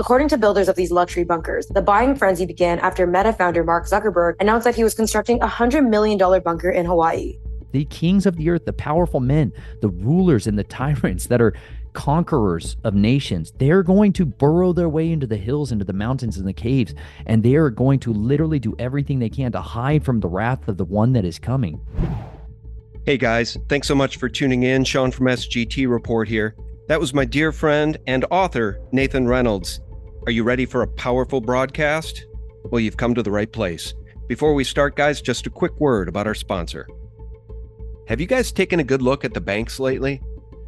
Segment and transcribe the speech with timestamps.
[0.00, 3.84] According to builders of these luxury bunkers, the buying frenzy began after Meta founder Mark
[3.84, 7.38] Zuckerberg announced that he was constructing a $100 million bunker in Hawaii.
[7.72, 9.52] The kings of the earth, the powerful men,
[9.82, 11.52] the rulers and the tyrants that are
[11.92, 16.38] conquerors of nations, they're going to burrow their way into the hills, into the mountains,
[16.38, 16.94] and the caves,
[17.26, 20.66] and they are going to literally do everything they can to hide from the wrath
[20.66, 21.78] of the one that is coming.
[23.04, 24.82] Hey guys, thanks so much for tuning in.
[24.82, 26.56] Sean from SGT Report here.
[26.88, 29.80] That was my dear friend and author, Nathan Reynolds.
[30.26, 32.26] Are you ready for a powerful broadcast?
[32.64, 33.94] Well, you've come to the right place.
[34.28, 36.86] Before we start, guys, just a quick word about our sponsor.
[38.06, 40.20] Have you guys taken a good look at the banks lately?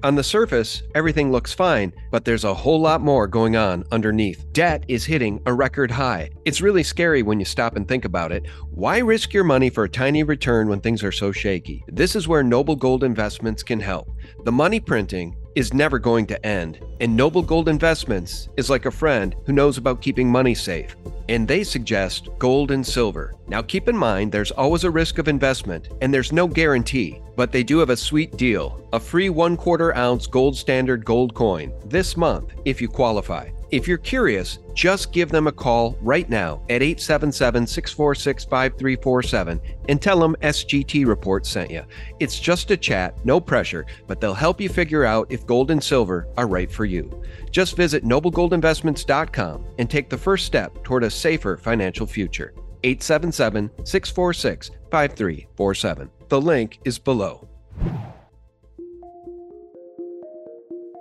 [0.04, 4.50] On the surface, everything looks fine, but there's a whole lot more going on underneath.
[4.54, 6.30] Debt is hitting a record high.
[6.46, 8.46] It's really scary when you stop and think about it.
[8.70, 11.84] Why risk your money for a tiny return when things are so shaky?
[11.88, 14.10] This is where Noble Gold Investments can help.
[14.44, 18.90] The money printing is never going to end, and Noble Gold Investments is like a
[18.90, 20.96] friend who knows about keeping money safe.
[21.28, 23.34] And they suggest gold and silver.
[23.48, 27.52] Now, keep in mind, there's always a risk of investment, and there's no guarantee, but
[27.52, 31.72] they do have a sweet deal a free one quarter ounce gold standard gold coin
[31.86, 33.48] this month if you qualify.
[33.72, 40.00] If you're curious, just give them a call right now at 877 646 5347 and
[40.00, 41.82] tell them SGT Report sent you.
[42.20, 45.82] It's just a chat, no pressure, but they'll help you figure out if gold and
[45.82, 47.22] silver are right for you.
[47.50, 52.52] Just visit noblegoldinvestments.com and take the first step toward a safer financial future.
[52.84, 56.10] 877 646 5347.
[56.28, 57.48] The link is below.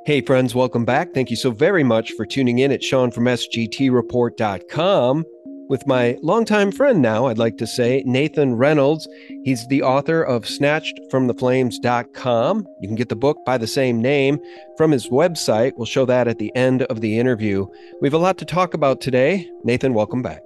[0.03, 1.13] Hey, friends, welcome back.
[1.13, 5.25] Thank you so very much for tuning in at Sean from SGTReport.com
[5.71, 9.07] with my longtime friend now, I'd like to say, Nathan Reynolds.
[9.43, 12.67] He's the author of Snatched from the Flames.com.
[12.81, 14.39] You can get the book by the same name
[14.75, 15.73] from his website.
[15.77, 17.67] We'll show that at the end of the interview.
[18.01, 19.49] We have a lot to talk about today.
[19.63, 20.41] Nathan, welcome back.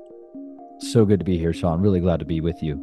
[0.80, 1.82] So good to be here, Sean.
[1.82, 2.80] Really glad to be with you.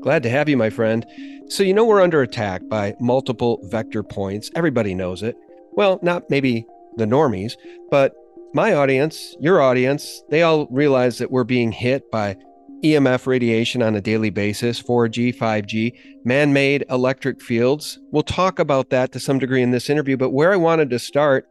[0.00, 1.04] Glad to have you, my friend.
[1.48, 4.50] So, you know, we're under attack by multiple vector points.
[4.54, 5.36] Everybody knows it.
[5.76, 6.66] Well, not maybe
[6.96, 7.52] the normies,
[7.90, 8.14] but
[8.54, 12.36] my audience, your audience, they all realize that we're being hit by
[12.82, 15.92] EMF radiation on a daily basis, 4G, 5G,
[16.24, 17.98] man made electric fields.
[18.10, 20.98] We'll talk about that to some degree in this interview, but where I wanted to
[20.98, 21.46] start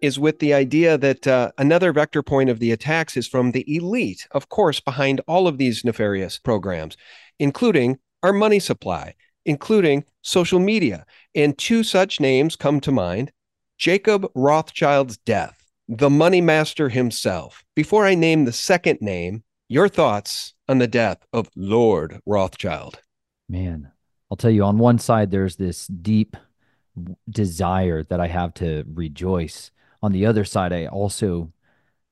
[0.00, 3.64] is with the idea that uh, another vector point of the attacks is from the
[3.72, 6.96] elite, of course, behind all of these nefarious programs,
[7.38, 9.14] including our money supply,
[9.44, 11.04] including social media.
[11.34, 13.32] And two such names come to mind
[13.78, 17.64] Jacob Rothschild's death, the money master himself.
[17.76, 23.00] Before I name the second name, your thoughts on the death of Lord Rothschild.
[23.48, 23.92] Man,
[24.30, 26.36] I'll tell you, on one side, there's this deep
[27.30, 29.70] desire that I have to rejoice.
[30.02, 31.52] On the other side, I also,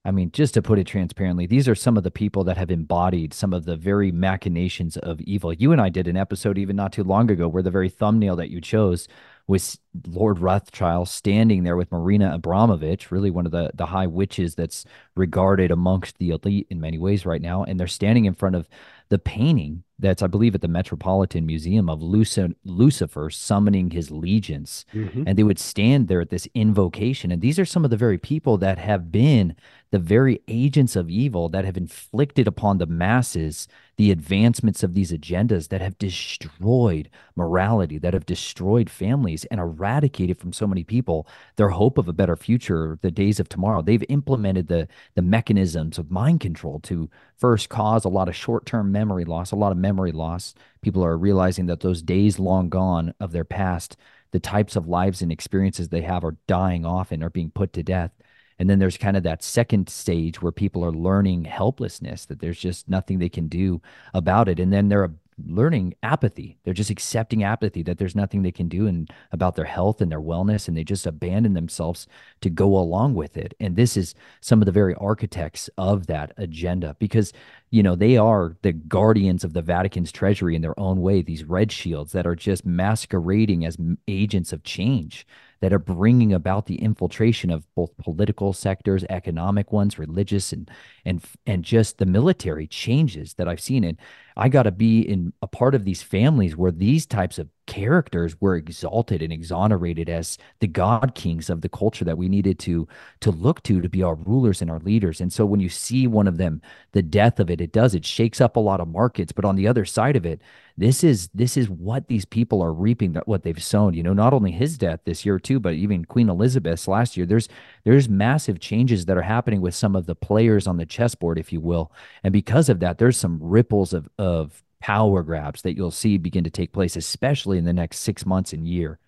[0.04, 2.70] I mean, just to put it transparently, these are some of the people that have
[2.70, 5.52] embodied some of the very machinations of evil.
[5.52, 8.36] You and I did an episode even not too long ago where the very thumbnail
[8.36, 9.08] that you chose
[9.48, 14.54] with Lord Rothschild standing there with Marina Abramovic, really one of the the high witches
[14.54, 14.84] that's
[15.14, 18.68] regarded amongst the elite in many ways right now, and they're standing in front of
[19.08, 25.22] the painting that's I believe at the Metropolitan Museum of Lucifer summoning his legions, mm-hmm.
[25.26, 28.18] and they would stand there at this invocation, and these are some of the very
[28.18, 29.54] people that have been
[29.92, 35.10] the very agents of evil that have inflicted upon the masses the advancements of these
[35.10, 41.26] agendas that have destroyed morality, that have destroyed families and eradicated from so many people
[41.56, 43.80] their hope of a better future, the days of tomorrow.
[43.80, 47.08] They've implemented the the mechanisms of mind control to
[47.38, 50.54] first cause a lot of short-term memory loss, a lot of memory loss.
[50.82, 53.96] People are realizing that those days long gone of their past,
[54.32, 57.72] the types of lives and experiences they have are dying off and are being put
[57.72, 58.10] to death.
[58.58, 62.58] And then there's kind of that second stage where people are learning helplessness, that there's
[62.58, 63.82] just nothing they can do
[64.14, 64.58] about it.
[64.58, 65.08] And then they're uh,
[65.44, 66.56] learning apathy.
[66.64, 70.20] They're just accepting apathy that there's nothing they can do about their health and their
[70.20, 72.06] wellness, and they just abandon themselves
[72.40, 73.54] to go along with it.
[73.60, 77.32] And this is some of the very architects of that agenda because
[77.70, 81.22] you know they are the guardians of the Vatican's treasury in their own way.
[81.22, 83.76] These red shields that are just masquerading as
[84.08, 85.26] agents of change
[85.60, 90.70] that are bringing about the infiltration of both political sectors, economic ones, religious, and
[91.04, 93.84] and and just the military changes that I've seen.
[93.84, 93.98] And
[94.36, 98.40] I got to be in a part of these families where these types of characters
[98.40, 102.86] were exalted and exonerated as the god kings of the culture that we needed to
[103.20, 105.20] to look to to be our rulers and our leaders.
[105.20, 108.04] And so when you see one of them, the death of it, it does it
[108.04, 109.32] shakes up a lot of markets.
[109.32, 110.40] But on the other side of it,
[110.78, 114.12] this is this is what these people are reaping that what they've sown you know
[114.12, 117.48] not only his death this year too but even queen elizabeth's last year there's
[117.84, 121.52] there's massive changes that are happening with some of the players on the chessboard if
[121.52, 121.90] you will
[122.22, 126.44] and because of that there's some ripples of of power grabs that you'll see begin
[126.44, 129.00] to take place, especially in the next six months and year.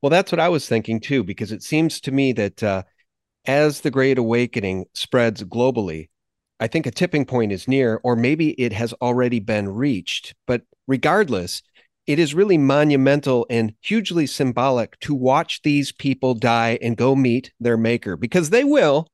[0.00, 2.84] Well, that's what I was thinking too, because it seems to me that uh,
[3.44, 6.10] as the Great Awakening spreads globally,
[6.60, 10.36] I think a tipping point is near, or maybe it has already been reached.
[10.46, 11.64] But regardless,
[12.06, 17.52] it is really monumental and hugely symbolic to watch these people die and go meet
[17.58, 19.08] their maker because they will.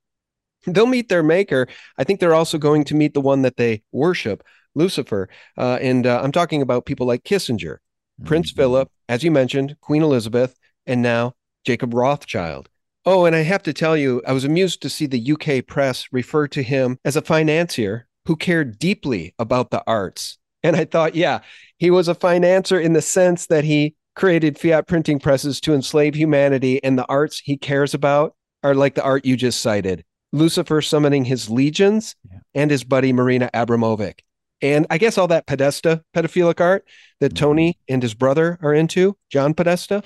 [0.67, 1.69] They'll meet their maker.
[1.97, 4.43] I think they're also going to meet the one that they worship.
[4.75, 5.29] Lucifer.
[5.57, 8.25] Uh, and uh, I'm talking about people like Kissinger, mm-hmm.
[8.25, 10.57] Prince Philip, as you mentioned, Queen Elizabeth,
[10.87, 11.35] and now
[11.65, 12.69] Jacob Rothschild.
[13.05, 16.07] Oh, and I have to tell you, I was amused to see the UK press
[16.13, 20.39] refer to him as a financier who cared deeply about the arts.
[20.63, 21.41] And I thought, yeah,
[21.79, 26.15] he was a financier in the sense that he created fiat printing presses to enslave
[26.15, 28.35] humanity, and the arts he cares about
[28.65, 32.39] are like the art you just cited Lucifer summoning his legions yeah.
[32.55, 34.21] and his buddy Marina Abramovic.
[34.61, 36.85] And I guess all that Podesta pedophilic art
[37.21, 37.45] that mm-hmm.
[37.45, 40.03] Tony and his brother are into, John Podesta,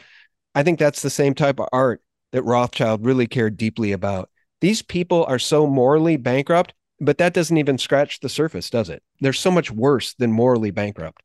[0.54, 2.02] I think that's the same type of art
[2.32, 4.30] that Rothschild really cared deeply about.
[4.60, 9.02] These people are so morally bankrupt, but that doesn't even scratch the surface, does it?
[9.20, 11.22] They're so much worse than morally bankrupt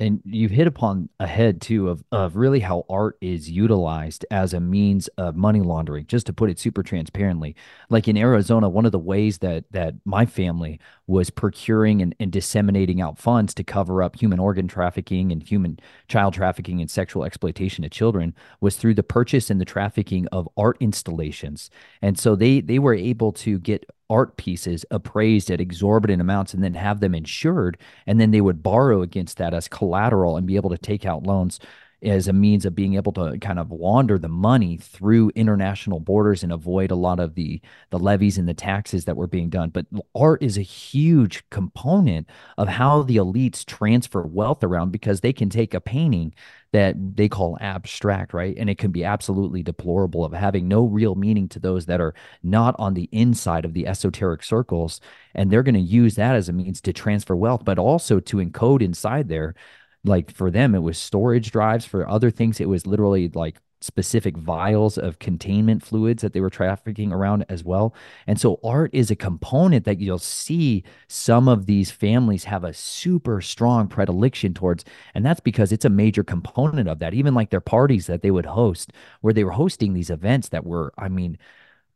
[0.00, 4.54] and you've hit upon a head too of of really how art is utilized as
[4.54, 7.54] a means of money laundering just to put it super transparently.
[7.90, 12.32] Like in arizona one of the ways that that my family was procuring and, and
[12.32, 17.24] disseminating out funds to cover up human organ trafficking and human child trafficking and sexual
[17.24, 21.70] exploitation of children was through the purchase and the trafficking of art installations.
[22.00, 26.62] And so they they were able to get art pieces appraised at exorbitant amounts and
[26.62, 27.78] then have them insured.
[28.06, 31.22] And then they would borrow against that as collateral and be able to take out
[31.22, 31.60] loans
[32.02, 36.42] as a means of being able to kind of launder the money through international borders
[36.42, 37.60] and avoid a lot of the
[37.90, 42.28] the levies and the taxes that were being done but art is a huge component
[42.58, 46.32] of how the elites transfer wealth around because they can take a painting
[46.72, 48.56] that they call abstract, right?
[48.56, 52.14] And it can be absolutely deplorable of having no real meaning to those that are
[52.42, 55.00] not on the inside of the esoteric circles.
[55.34, 58.36] And they're going to use that as a means to transfer wealth, but also to
[58.36, 59.54] encode inside there.
[60.04, 61.84] Like for them, it was storage drives.
[61.84, 66.50] For other things, it was literally like specific vials of containment fluids that they were
[66.50, 67.94] trafficking around as well.
[68.26, 72.74] And so art is a component that you'll see some of these families have a
[72.74, 74.84] super strong predilection towards.
[75.14, 77.14] And that's because it's a major component of that.
[77.14, 78.92] Even like their parties that they would host,
[79.22, 81.38] where they were hosting these events that were, I mean,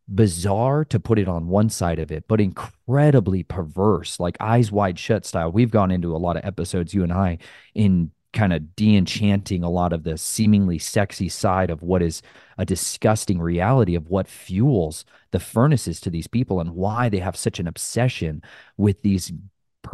[0.08, 4.98] bizarre to put it on one side of it, but incredibly perverse, like eyes wide
[4.98, 5.50] shut style.
[5.50, 7.38] We've gone into a lot of episodes, you and I,
[7.74, 12.20] in kind of de-enchanting a lot of the seemingly sexy side of what is
[12.58, 17.36] a disgusting reality of what fuels the furnaces to these people and why they have
[17.36, 18.42] such an obsession
[18.76, 19.32] with these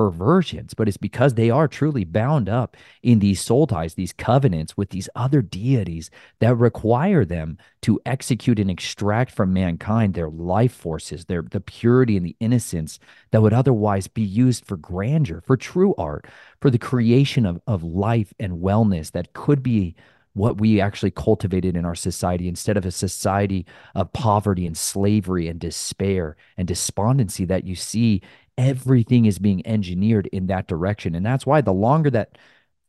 [0.01, 4.75] perversions, but it's because they are truly bound up in these soul ties, these covenants
[4.75, 10.73] with these other deities that require them to execute and extract from mankind their life
[10.73, 12.99] forces, their the purity and the innocence
[13.31, 16.27] that would otherwise be used for grandeur, for true art,
[16.63, 19.95] for the creation of, of life and wellness that could be
[20.33, 25.49] what we actually cultivated in our society instead of a society of poverty and slavery
[25.49, 28.23] and despair and despondency that you see
[28.61, 32.37] everything is being engineered in that direction and that's why the longer that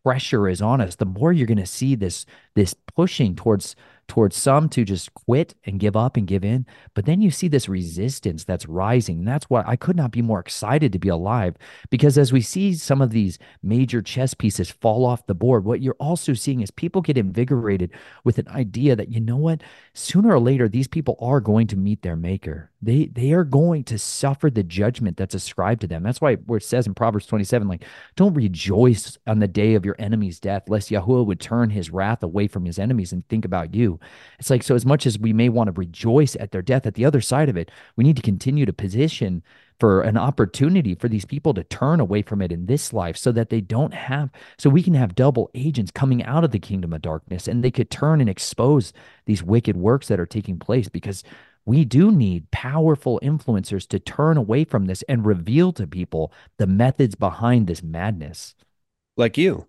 [0.04, 2.26] pressure is on us the more you're going to see this
[2.56, 3.76] this pushing towards
[4.12, 6.66] towards some to just quit and give up and give in.
[6.94, 9.20] But then you see this resistance that's rising.
[9.20, 11.56] And that's why I could not be more excited to be alive
[11.90, 15.82] because as we see some of these major chess pieces fall off the board, what
[15.82, 17.92] you're also seeing is people get invigorated
[18.26, 19.62] with an idea that, you know what,
[19.94, 22.71] sooner or later, these people are going to meet their maker.
[22.82, 26.04] They they are going to suffer the judgment that's ascribed to them.
[26.04, 27.86] That's why where it says in Proverbs 27, like,
[28.16, 32.24] don't rejoice on the day of your enemy's death, lest Yahuwah would turn his wrath
[32.24, 34.00] away from his enemies and think about you.
[34.40, 36.96] It's like, so as much as we may want to rejoice at their death, at
[36.96, 39.44] the other side of it, we need to continue to position
[39.82, 43.32] for an opportunity for these people to turn away from it in this life so
[43.32, 46.94] that they don't have, so we can have double agents coming out of the kingdom
[46.94, 48.94] of darkness and they could turn and expose
[49.26, 51.24] these wicked works that are taking place because
[51.66, 56.68] we do need powerful influencers to turn away from this and reveal to people the
[56.68, 58.56] methods behind this madness.
[59.18, 59.68] Like you.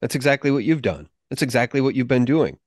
[0.00, 1.08] That's exactly what you've done.
[1.30, 2.58] That's exactly what you've been doing.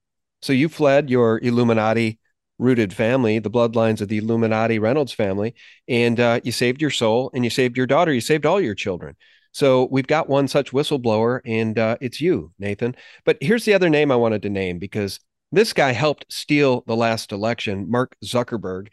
[0.42, 2.20] So you fled your Illuminati
[2.58, 5.56] rooted family, the bloodlines of the Illuminati Reynolds family,
[5.88, 8.14] and uh, you saved your soul and you saved your daughter.
[8.14, 9.16] You saved all your children.
[9.52, 12.96] So we've got one such whistleblower, and uh, it's you, Nathan.
[13.26, 15.20] But here's the other name I wanted to name because
[15.52, 18.88] this guy helped steal the last election, Mark Zuckerberg.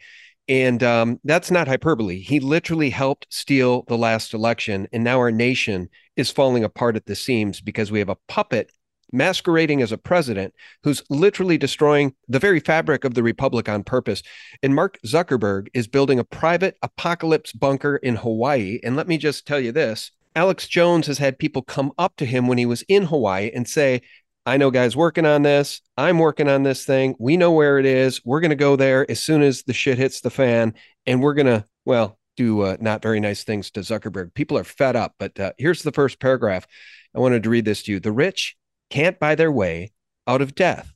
[0.49, 2.19] And um, that's not hyperbole.
[2.19, 4.87] He literally helped steal the last election.
[4.93, 8.71] And now our nation is falling apart at the seams because we have a puppet
[9.11, 14.21] masquerading as a president who's literally destroying the very fabric of the republic on purpose.
[14.63, 18.79] And Mark Zuckerberg is building a private apocalypse bunker in Hawaii.
[18.83, 22.25] And let me just tell you this Alex Jones has had people come up to
[22.25, 24.01] him when he was in Hawaii and say,
[24.47, 25.81] I know guys working on this.
[25.97, 27.17] I'm working on this thing.
[27.19, 28.21] We know where it is.
[28.23, 30.73] We're going to go there as soon as the shit hits the fan.
[31.05, 34.33] And we're going to, well, do uh, not very nice things to Zuckerberg.
[34.33, 35.15] People are fed up.
[35.19, 36.65] But uh, here's the first paragraph.
[37.13, 37.99] I wanted to read this to you.
[37.99, 38.55] The rich
[38.89, 39.91] can't buy their way
[40.25, 40.93] out of death,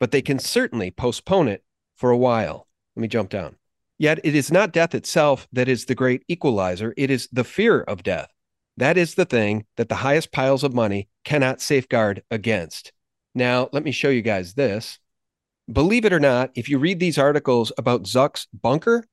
[0.00, 1.62] but they can certainly postpone it
[1.94, 2.66] for a while.
[2.96, 3.58] Let me jump down.
[3.96, 7.80] Yet it is not death itself that is the great equalizer, it is the fear
[7.80, 8.32] of death.
[8.78, 12.92] That is the thing that the highest piles of money cannot safeguard against.
[13.34, 15.00] Now, let me show you guys this.
[15.70, 19.04] Believe it or not, if you read these articles about Zuck's bunker,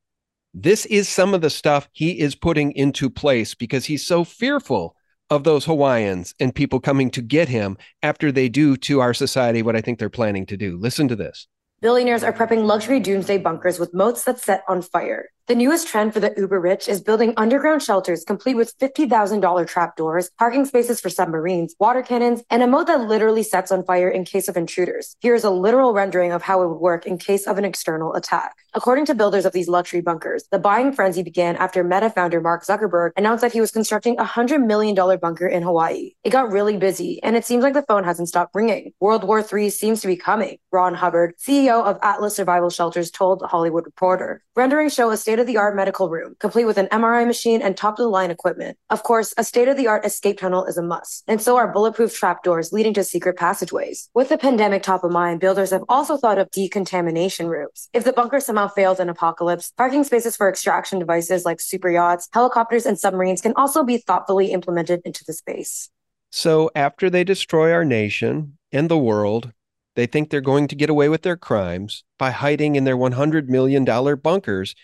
[0.53, 4.95] this is some of the stuff he is putting into place because he's so fearful
[5.31, 9.63] of those Hawaiians and people coming to get him after they do to our society
[9.63, 10.77] what I think they're planning to do.
[10.77, 11.47] Listen to this.
[11.81, 15.29] Billionaires are prepping luxury doomsday bunkers with moats that set on fire.
[15.47, 20.31] The newest trend for the uber rich is building underground shelters complete with $50,000 trapdoors,
[20.39, 24.25] parking spaces for submarines, water cannons, and a moat that literally sets on fire in
[24.25, 25.15] case of intruders.
[25.19, 28.55] Here's a literal rendering of how it would work in case of an external attack.
[28.73, 32.65] According to builders of these luxury bunkers, the buying frenzy began after Meta founder Mark
[32.65, 36.13] Zuckerberg announced that he was constructing a $100 million bunker in Hawaii.
[36.23, 38.93] It got really busy, and it seems like the phone hasn't stopped ringing.
[38.99, 43.41] World War III seems to be coming, Ron Hubbard, CEO of Atlas Survival Shelters, told
[43.41, 44.41] The Hollywood Reporter.
[44.55, 47.61] Renderings show a state state of the art medical room, complete with an MRI machine
[47.61, 48.77] and top of the line equipment.
[48.89, 51.73] Of course, a state of the art escape tunnel is a must, and so are
[51.73, 54.09] bulletproof trapdoors leading to secret passageways.
[54.13, 57.89] With the pandemic top of mind, builders have also thought of decontamination routes.
[57.91, 62.29] If the bunker somehow fails in apocalypse, parking spaces for extraction devices like super yachts,
[62.31, 65.89] helicopters, and submarines can also be thoughtfully implemented into the space.
[66.31, 69.51] So, after they destroy our nation and the world,
[69.95, 73.47] they think they're going to get away with their crimes by hiding in their $100
[73.47, 73.85] million
[74.21, 74.75] bunkers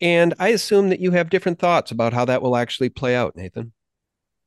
[0.00, 3.36] and I assume that you have different thoughts about how that will actually play out,
[3.36, 3.72] Nathan.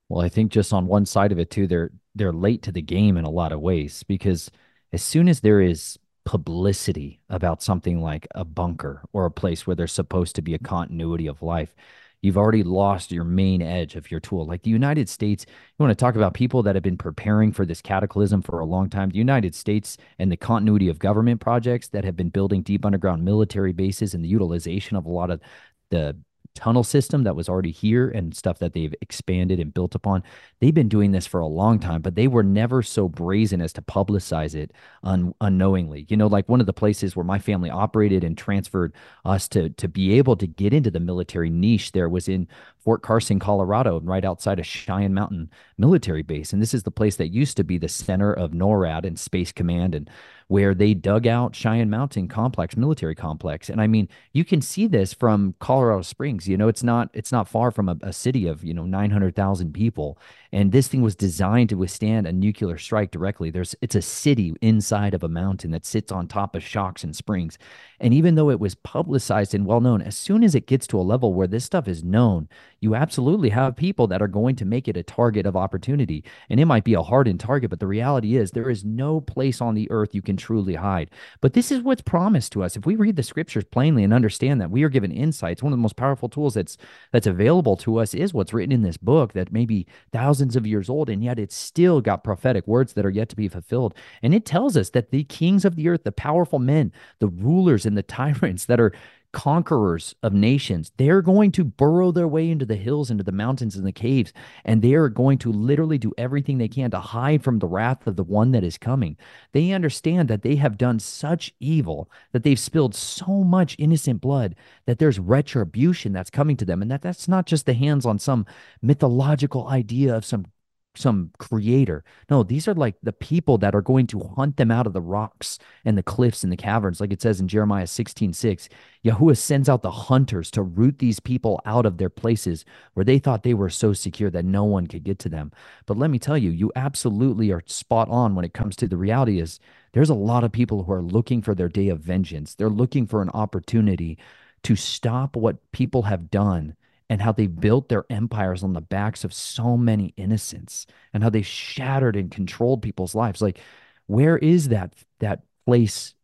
[0.09, 2.81] Well, I think just on one side of it too, they're they're late to the
[2.81, 4.51] game in a lot of ways because
[4.91, 9.75] as soon as there is publicity about something like a bunker or a place where
[9.75, 11.75] there's supposed to be a continuity of life,
[12.23, 14.47] you've already lost your main edge of your tool.
[14.47, 17.65] Like the United States, you want to talk about people that have been preparing for
[17.65, 19.09] this cataclysm for a long time.
[19.09, 23.23] The United States and the continuity of government projects that have been building deep underground
[23.23, 25.41] military bases and the utilization of a lot of
[25.89, 26.17] the
[26.55, 30.23] tunnel system that was already here and stuff that they've expanded and built upon.
[30.59, 33.73] They've been doing this for a long time, but they were never so brazen as
[33.73, 34.71] to publicize it
[35.03, 36.05] un- unknowingly.
[36.09, 38.93] You know, like one of the places where my family operated and transferred
[39.25, 43.01] us to to be able to get into the military niche there was in Fort
[43.01, 46.53] Carson, Colorado, right outside of Cheyenne Mountain Military Base.
[46.53, 49.51] And this is the place that used to be the center of NORAD and Space
[49.51, 50.09] Command and
[50.53, 53.71] where they dug out Cheyenne Mountain Complex, military complex.
[53.71, 56.47] And I mean, you can see this from Colorado Springs.
[56.47, 59.73] You know, it's not it's not far from a, a city of, you know, 900,000
[59.73, 60.19] people.
[60.51, 63.49] And this thing was designed to withstand a nuclear strike directly.
[63.49, 67.15] There's it's a city inside of a mountain that sits on top of shocks and
[67.15, 67.57] springs.
[67.99, 70.99] And even though it was publicized and well known, as soon as it gets to
[70.99, 72.47] a level where this stuff is known,
[72.79, 76.23] you absolutely have people that are going to make it a target of opportunity.
[76.47, 79.59] And it might be a hardened target, but the reality is there is no place
[79.59, 81.09] on the earth you can truly hide.
[81.41, 82.75] But this is what's promised to us.
[82.75, 85.77] If we read the scriptures plainly and understand that we are given insights, one of
[85.77, 86.77] the most powerful tools that's
[87.11, 90.67] that's available to us is what's written in this book that may be thousands of
[90.67, 93.93] years old, and yet it's still got prophetic words that are yet to be fulfilled.
[94.21, 97.85] And it tells us that the kings of the earth, the powerful men, the rulers
[97.85, 98.93] and the tyrants that are
[99.33, 100.91] conquerors of nations.
[100.97, 104.31] They're going to burrow their way into the hills, into the mountains, and the caves,
[104.63, 108.07] and they are going to literally do everything they can to hide from the wrath
[108.07, 109.17] of the one that is coming.
[109.51, 114.55] They understand that they have done such evil, that they've spilled so much innocent blood,
[114.85, 118.19] that there's retribution that's coming to them, and that that's not just the hands on
[118.19, 118.45] some
[118.81, 120.45] mythological idea of some
[120.95, 122.03] some creator.
[122.29, 125.01] No, these are like the people that are going to hunt them out of the
[125.01, 128.69] rocks and the cliffs and the caverns, like it says in Jeremiah 16 6.
[129.03, 133.19] Yahuwah sends out the hunters to root these people out of their places where they
[133.19, 135.51] thought they were so secure that no one could get to them.
[135.85, 138.97] But let me tell you, you absolutely are spot on when it comes to the
[138.97, 139.59] reality is
[139.93, 142.55] there's a lot of people who are looking for their day of vengeance.
[142.55, 144.17] They're looking for an opportunity
[144.63, 146.75] to stop what people have done
[147.13, 151.29] and how they built their empires on the backs of so many innocents and how
[151.29, 153.39] they shattered and controlled people's lives.
[153.39, 153.59] Like
[154.07, 156.15] where is that that place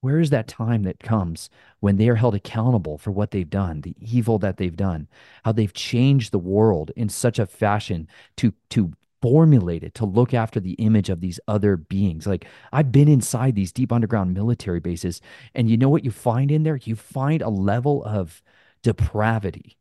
[0.00, 3.82] where is that time that comes when they are held accountable for what they've done
[3.82, 5.06] the evil that they've done
[5.44, 10.34] how they've changed the world in such a fashion to to formulate it to look
[10.34, 12.26] after the image of these other beings?
[12.26, 15.20] Like i've been inside these deep underground military bases
[15.54, 16.80] and you know what you find in there?
[16.82, 18.42] You find a level of
[18.86, 19.76] depravity.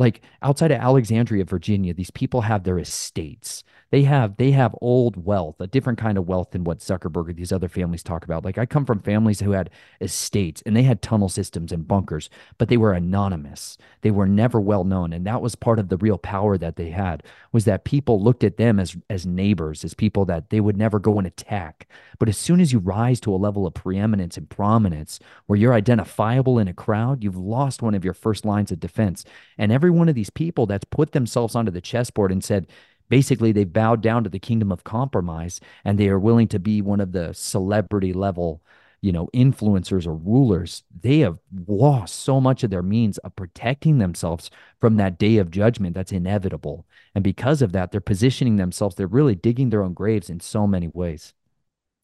[0.00, 3.62] Like outside of Alexandria, Virginia, these people have their estates.
[3.90, 7.32] They have they have old wealth, a different kind of wealth than what Zuckerberg or
[7.32, 8.44] these other families talk about.
[8.44, 9.68] Like I come from families who had
[10.00, 13.76] estates and they had tunnel systems and bunkers, but they were anonymous.
[14.02, 16.90] They were never well known, and that was part of the real power that they
[16.90, 20.76] had was that people looked at them as as neighbors, as people that they would
[20.76, 21.88] never go and attack.
[22.20, 25.74] But as soon as you rise to a level of preeminence and prominence where you're
[25.74, 29.24] identifiable in a crowd, you've lost one of your first lines of defense.
[29.58, 32.66] And every one of these people that's put themselves onto the chessboard and said,
[33.10, 36.80] basically they've bowed down to the kingdom of compromise and they are willing to be
[36.80, 38.62] one of the celebrity level
[39.02, 43.98] you know influencers or rulers they have lost so much of their means of protecting
[43.98, 46.86] themselves from that day of judgment that's inevitable.
[47.14, 50.66] And because of that they're positioning themselves they're really digging their own graves in so
[50.66, 51.34] many ways.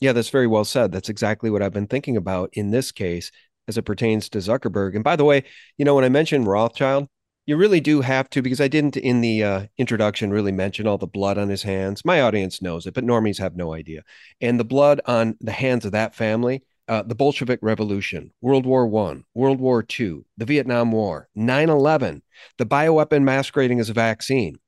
[0.01, 0.93] Yeah that's very well said.
[0.93, 3.31] That's exactly what i've been thinking about in this case
[3.69, 4.95] as it pertains to zuckerberg.
[4.95, 5.45] And by the way
[5.77, 7.09] you know when i mentioned rothschild
[7.47, 10.99] you really do have to, because I didn't in the uh, introduction really mention all
[10.99, 12.05] the blood on his hands.
[12.05, 14.03] My audience knows it, but normies have no idea.
[14.41, 18.87] And the blood on the hands of that family, uh, the Bolshevik Revolution, World War
[18.87, 22.23] One, World War Two, the Vietnam War, 9 11,
[22.59, 24.59] the bioweapon masquerading as a vaccine.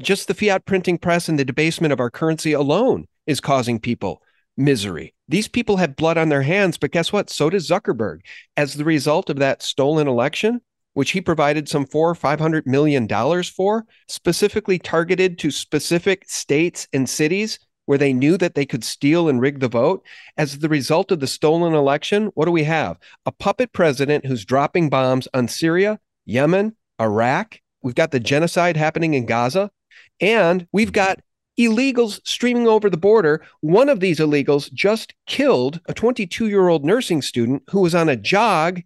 [0.00, 4.20] Just the fiat printing press and the debasement of our currency alone is causing people
[4.56, 5.14] misery.
[5.28, 7.30] These people have blood on their hands, but guess what?
[7.30, 8.20] So does Zuckerberg.
[8.56, 10.60] As the result of that stolen election,
[10.94, 16.24] which he provided some four or five hundred million dollars for, specifically targeted to specific
[16.26, 20.04] states and cities where they knew that they could steal and rig the vote.
[20.36, 22.98] As the result of the stolen election, what do we have?
[23.26, 27.60] A puppet president who's dropping bombs on Syria, Yemen, Iraq.
[27.82, 29.70] We've got the genocide happening in Gaza,
[30.20, 31.20] and we've got
[31.58, 33.44] illegals streaming over the border.
[33.60, 38.08] One of these illegals just killed a 22 year old nursing student who was on
[38.08, 38.80] a jog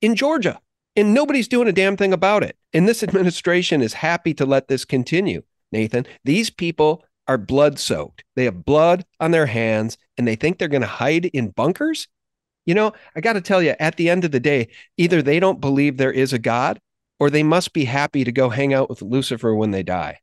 [0.00, 0.60] in Georgia
[0.98, 2.56] and nobody's doing a damn thing about it.
[2.72, 5.42] And this administration is happy to let this continue.
[5.70, 8.24] Nathan, these people are blood soaked.
[8.34, 12.08] They have blood on their hands and they think they're going to hide in bunkers.
[12.66, 15.38] You know, I got to tell you, at the end of the day, either they
[15.38, 16.80] don't believe there is a God
[17.20, 20.18] or they must be happy to go hang out with Lucifer when they die.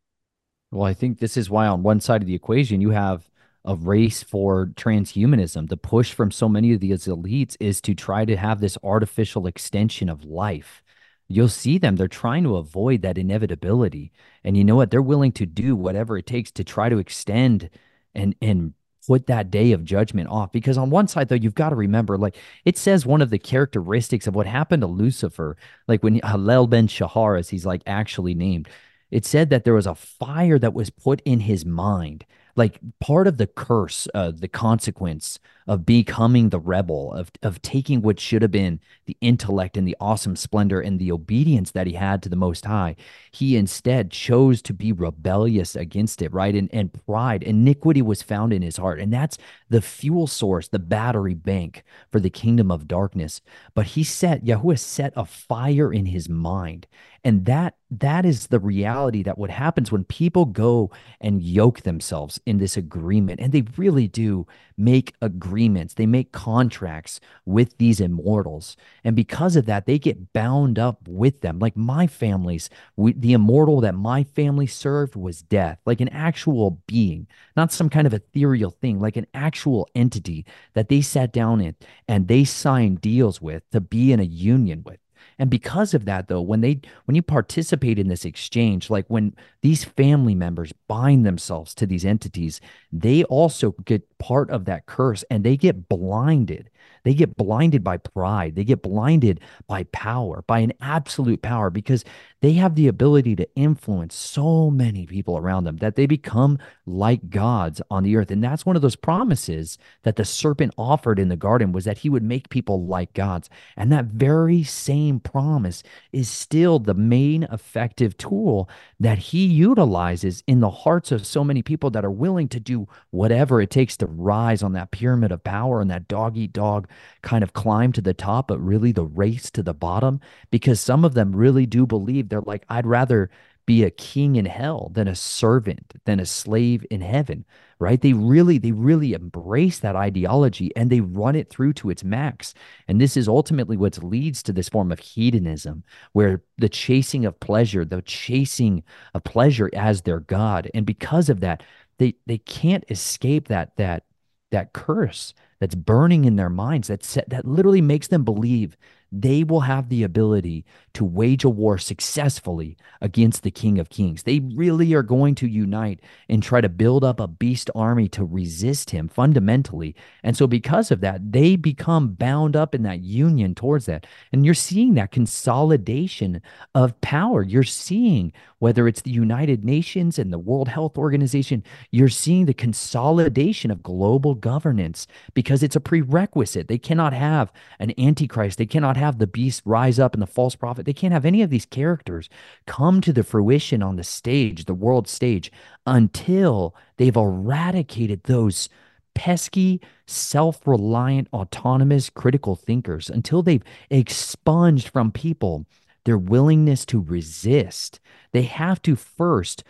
[0.71, 3.29] Well, I think this is why on one side of the equation, you have
[3.65, 5.67] a race for transhumanism.
[5.69, 9.47] The push from so many of these elites is to try to have this artificial
[9.47, 10.83] extension of life.
[11.27, 14.11] You'll see them, they're trying to avoid that inevitability.
[14.43, 14.91] And you know what?
[14.91, 17.69] They're willing to do whatever it takes to try to extend
[18.13, 18.73] and and
[19.07, 20.51] put that day of judgment off.
[20.51, 23.39] Because on one side, though, you've got to remember, like it says one of the
[23.39, 28.35] characteristics of what happened to Lucifer, like when Halel ben Shahar, as he's like actually
[28.35, 28.69] named,
[29.11, 32.25] it said that there was a fire that was put in his mind
[32.55, 38.01] like part of the curse, uh, the consequence of becoming the rebel, of of taking
[38.01, 41.93] what should have been the intellect and the awesome splendor and the obedience that he
[41.93, 42.95] had to the Most High,
[43.31, 46.55] he instead chose to be rebellious against it, right?
[46.55, 49.37] And and pride, iniquity was found in his heart, and that's
[49.69, 53.41] the fuel source, the battery bank for the kingdom of darkness.
[53.73, 56.87] But he set Yahuwah set a fire in his mind,
[57.23, 62.39] and that that is the reality that what happens when people go and yoke themselves
[62.45, 64.45] in this agreement, and they really do
[64.77, 68.75] make agreements, they make contracts with these immortals.
[69.03, 71.59] And because of that, they get bound up with them.
[71.59, 76.81] Like my family's, we, the immortal that my family served was death, like an actual
[76.87, 81.61] being, not some kind of ethereal thing, like an actual entity that they sat down
[81.61, 81.75] in
[82.07, 84.99] and they signed deals with to be in a union with.
[85.37, 89.35] And because of that, though, when they when you participate in this exchange, like when
[89.61, 95.23] these family members bind themselves to these entities, they also get part of that curse
[95.29, 96.69] and they get blinded
[97.03, 98.55] they get blinded by pride.
[98.55, 102.03] They get blinded by power, by an absolute power, because
[102.41, 107.29] they have the ability to influence so many people around them that they become like
[107.29, 108.31] gods on the earth.
[108.31, 111.99] And that's one of those promises that the serpent offered in the garden was that
[111.99, 113.49] he would make people like gods.
[113.77, 118.69] And that very same promise is still the main effective tool
[118.99, 122.87] that he utilizes in the hearts of so many people that are willing to do
[123.11, 126.74] whatever it takes to rise on that pyramid of power and that dog eat dog
[127.21, 130.19] kind of climb to the top, but really the race to the bottom,
[130.51, 133.29] because some of them really do believe they're like, I'd rather
[133.65, 137.43] be a king in hell than a servant, than a slave in heaven,
[137.79, 137.99] right?
[137.99, 142.53] They really, they really embrace that ideology and they run it through to its max.
[142.87, 145.83] And this is ultimately what leads to this form of hedonism,
[146.13, 148.83] where the chasing of pleasure, the chasing
[149.15, 150.69] of pleasure as their God.
[150.75, 151.63] And because of that,
[151.97, 154.03] they they can't escape that that
[154.51, 158.77] that curse that's burning in their minds that set, that literally makes them believe
[159.21, 164.23] they will have the ability to wage a war successfully against the King of Kings.
[164.23, 165.99] They really are going to unite
[166.29, 169.95] and try to build up a beast army to resist him fundamentally.
[170.23, 174.07] And so, because of that, they become bound up in that union towards that.
[174.31, 176.41] And you're seeing that consolidation
[176.73, 177.43] of power.
[177.43, 178.33] You're seeing
[178.65, 183.83] whether it's the United Nations and the World Health Organization, you're seeing the consolidation of
[183.83, 186.67] global governance because it's a prerequisite.
[186.67, 190.55] They cannot have an antichrist, they cannot have the beast rise up and the false
[190.55, 190.85] prophet.
[190.85, 192.29] They can't have any of these characters
[192.65, 195.51] come to the fruition on the stage, the world stage,
[195.85, 198.69] until they've eradicated those
[199.13, 205.65] pesky, self reliant, autonomous, critical thinkers, until they've expunged from people
[206.03, 207.99] their willingness to resist.
[208.31, 209.63] They have to first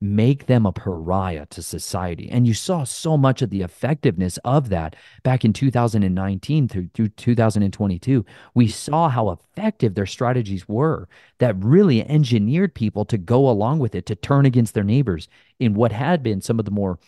[0.00, 2.28] make them a pariah to society.
[2.30, 7.08] And you saw so much of the effectiveness of that back in 2019 through, through
[7.08, 8.24] 2022.
[8.54, 13.94] We saw how effective their strategies were that really engineered people to go along with
[13.94, 15.28] it, to turn against their neighbors
[15.58, 16.98] in what had been some of the more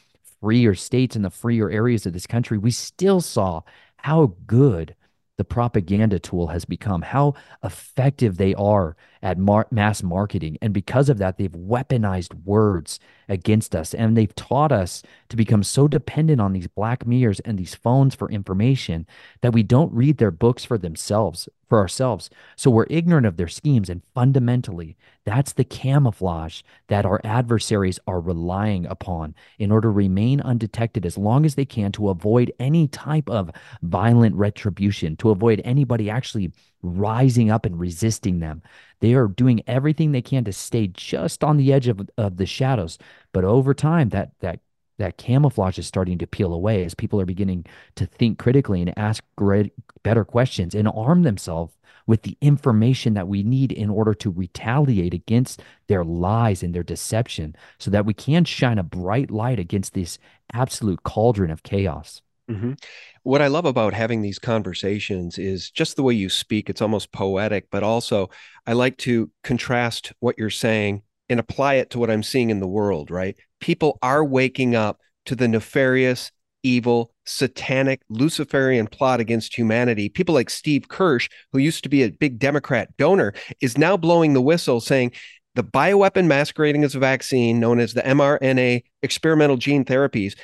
[0.40, 2.56] freer states and the freer areas of this country.
[2.56, 3.62] We still saw
[3.96, 4.94] how good
[5.36, 10.58] the propaganda tool has become, how effective they are at mar- mass marketing.
[10.62, 13.94] And because of that, they've weaponized words against us.
[13.94, 18.14] And they've taught us to become so dependent on these black mirrors and these phones
[18.14, 19.06] for information
[19.42, 22.30] that we don't read their books for themselves, for ourselves.
[22.56, 23.90] So we're ignorant of their schemes.
[23.90, 30.40] And fundamentally, that's the camouflage that our adversaries are relying upon in order to remain
[30.40, 33.50] undetected as long as they can to avoid any type of
[33.82, 36.50] violent retribution, to avoid anybody actually
[36.82, 38.62] rising up and resisting them.
[39.00, 42.46] They are doing everything they can to stay just on the edge of, of the
[42.46, 42.98] shadows.
[43.32, 44.60] But over time, that that
[44.98, 47.64] that camouflage is starting to peel away as people are beginning
[47.94, 51.74] to think critically and ask great, better questions and arm themselves
[52.06, 56.82] with the information that we need in order to retaliate against their lies and their
[56.82, 60.18] deception so that we can shine a bright light against this
[60.52, 62.22] absolute cauldron of chaos.
[62.48, 62.72] Mm-hmm.
[63.22, 66.70] What I love about having these conversations is just the way you speak.
[66.70, 68.30] It's almost poetic, but also
[68.66, 72.60] I like to contrast what you're saying and apply it to what I'm seeing in
[72.60, 73.36] the world, right?
[73.60, 76.32] People are waking up to the nefarious,
[76.62, 80.08] evil, satanic, Luciferian plot against humanity.
[80.08, 84.32] People like Steve Kirsch, who used to be a big Democrat donor, is now blowing
[84.32, 85.12] the whistle saying,
[85.54, 90.34] the bioweapon masquerading as a vaccine, known as the mRNA experimental gene therapies,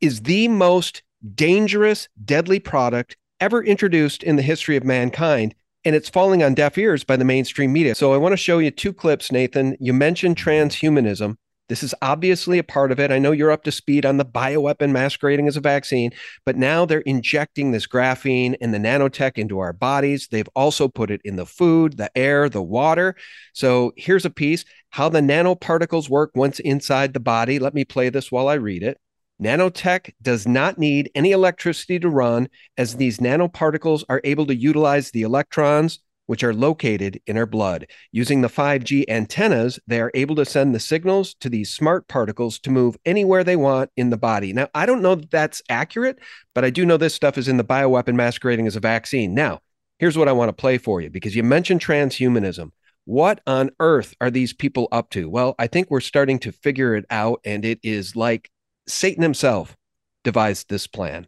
[0.00, 1.03] is the most
[1.34, 5.54] dangerous, deadly product ever introduced in the history of mankind.
[5.84, 7.94] And it's falling on deaf ears by the mainstream media.
[7.94, 9.76] So I want to show you two clips, Nathan.
[9.80, 11.36] You mentioned transhumanism.
[11.68, 13.10] This is obviously a part of it.
[13.10, 16.10] I know you're up to speed on the bioweapon masquerading as a vaccine,
[16.44, 20.28] but now they're injecting this graphene and the nanotech into our bodies.
[20.30, 23.16] They've also put it in the food, the air, the water.
[23.54, 27.58] So here's a piece how the nanoparticles work once inside the body.
[27.58, 28.98] Let me play this while I read it.
[29.42, 35.10] Nanotech does not need any electricity to run, as these nanoparticles are able to utilize
[35.10, 37.86] the electrons, which are located in our blood.
[38.12, 42.58] Using the 5G antennas, they are able to send the signals to these smart particles
[42.60, 44.52] to move anywhere they want in the body.
[44.52, 46.18] Now, I don't know that that's accurate,
[46.54, 49.34] but I do know this stuff is in the bioweapon masquerading as a vaccine.
[49.34, 49.60] Now,
[49.98, 52.70] here's what I want to play for you because you mentioned transhumanism.
[53.04, 55.28] What on earth are these people up to?
[55.28, 58.50] Well, I think we're starting to figure it out, and it is like
[58.86, 59.76] Satan himself
[60.22, 61.26] devised this plan.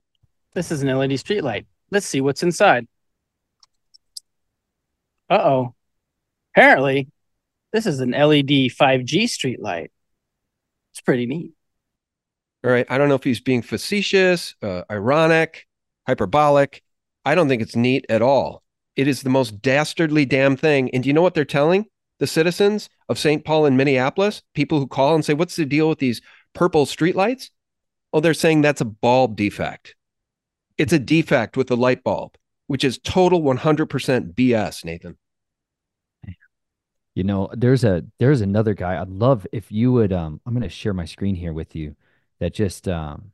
[0.55, 1.66] This is an LED streetlight.
[1.90, 2.87] Let's see what's inside.
[5.29, 5.75] Uh oh.
[6.55, 7.09] Apparently,
[7.73, 9.88] this is an LED 5G streetlight.
[10.92, 11.53] It's pretty neat.
[12.64, 12.87] All right.
[12.88, 15.66] I don't know if he's being facetious, uh, ironic,
[16.07, 16.83] hyperbolic.
[17.25, 18.62] I don't think it's neat at all.
[18.97, 20.90] It is the most dastardly damn thing.
[20.95, 21.87] And do you know what they're telling
[22.19, 23.45] the citizens of St.
[23.45, 24.42] Paul and Minneapolis?
[24.55, 26.23] People who call and say, What's the deal with these
[26.57, 27.51] purple streetlights?
[28.12, 29.95] Oh, they're saying that's a bulb defect.
[30.79, 35.16] It's a defect with the light bulb, which is total 100% BS, Nathan.
[37.14, 39.01] You know, there's a there's another guy.
[39.01, 41.97] I'd love if you would um I'm going to share my screen here with you
[42.40, 43.33] that just um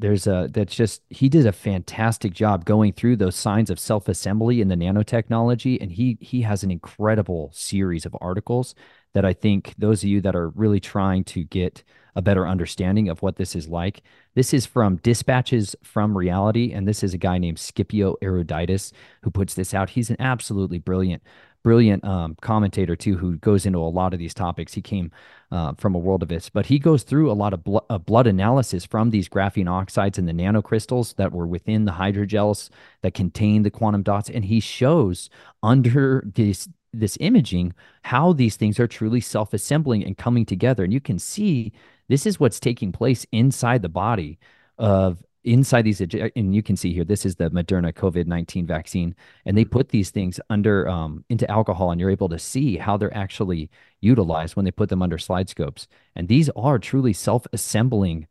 [0.00, 4.60] there's a that's just he did a fantastic job going through those signs of self-assembly
[4.60, 8.74] in the nanotechnology and he he has an incredible series of articles
[9.14, 13.08] that I think those of you that are really trying to get a better understanding
[13.08, 14.02] of what this is like.
[14.34, 19.30] This is from Dispatches from Reality, and this is a guy named Scipio Eruditus who
[19.30, 19.90] puts this out.
[19.90, 21.22] He's an absolutely brilliant
[21.62, 24.74] brilliant um, commentator too, who goes into a lot of these topics.
[24.74, 25.12] He came
[25.50, 28.26] uh, from a world of this, but he goes through a lot of bl- blood
[28.26, 32.68] analysis from these graphene oxides and the nanocrystals that were within the hydrogels
[33.02, 35.30] that contain the quantum dots, and he shows
[35.62, 37.72] under this this imaging
[38.02, 41.72] how these things are truly self-assembling and coming together, and you can see
[42.12, 44.38] this is what's taking place inside the body
[44.76, 49.14] of inside these and you can see here this is the moderna covid-19 vaccine
[49.46, 52.96] and they put these things under um, into alcohol and you're able to see how
[52.96, 53.70] they're actually
[54.00, 58.28] utilized when they put them under slide scopes and these are truly self-assembling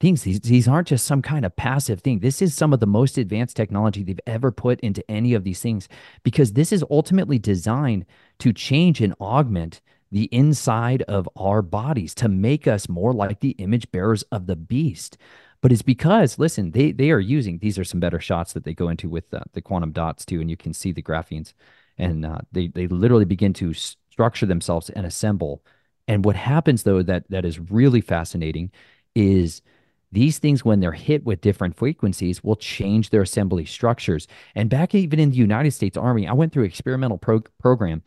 [0.00, 0.22] things.
[0.22, 2.18] These, these aren't just some kind of passive thing.
[2.18, 5.60] This is some of the most advanced technology they've ever put into any of these
[5.60, 5.88] things
[6.24, 8.04] because this is ultimately designed
[8.40, 9.80] to change and augment
[10.14, 14.54] the inside of our bodies to make us more like the image bearers of the
[14.54, 15.18] beast.
[15.60, 18.74] But it's because listen they they are using these are some better shots that they
[18.74, 21.52] go into with uh, the quantum dots too and you can see the graphenes.
[21.98, 25.64] And uh, they they literally begin to structure themselves and assemble.
[26.06, 28.70] And what happens though that that is really fascinating
[29.16, 29.62] is
[30.12, 34.28] these things when they're hit with different frequencies will change their assembly structures.
[34.54, 38.02] And back even in the united states army i went through experimental pro- program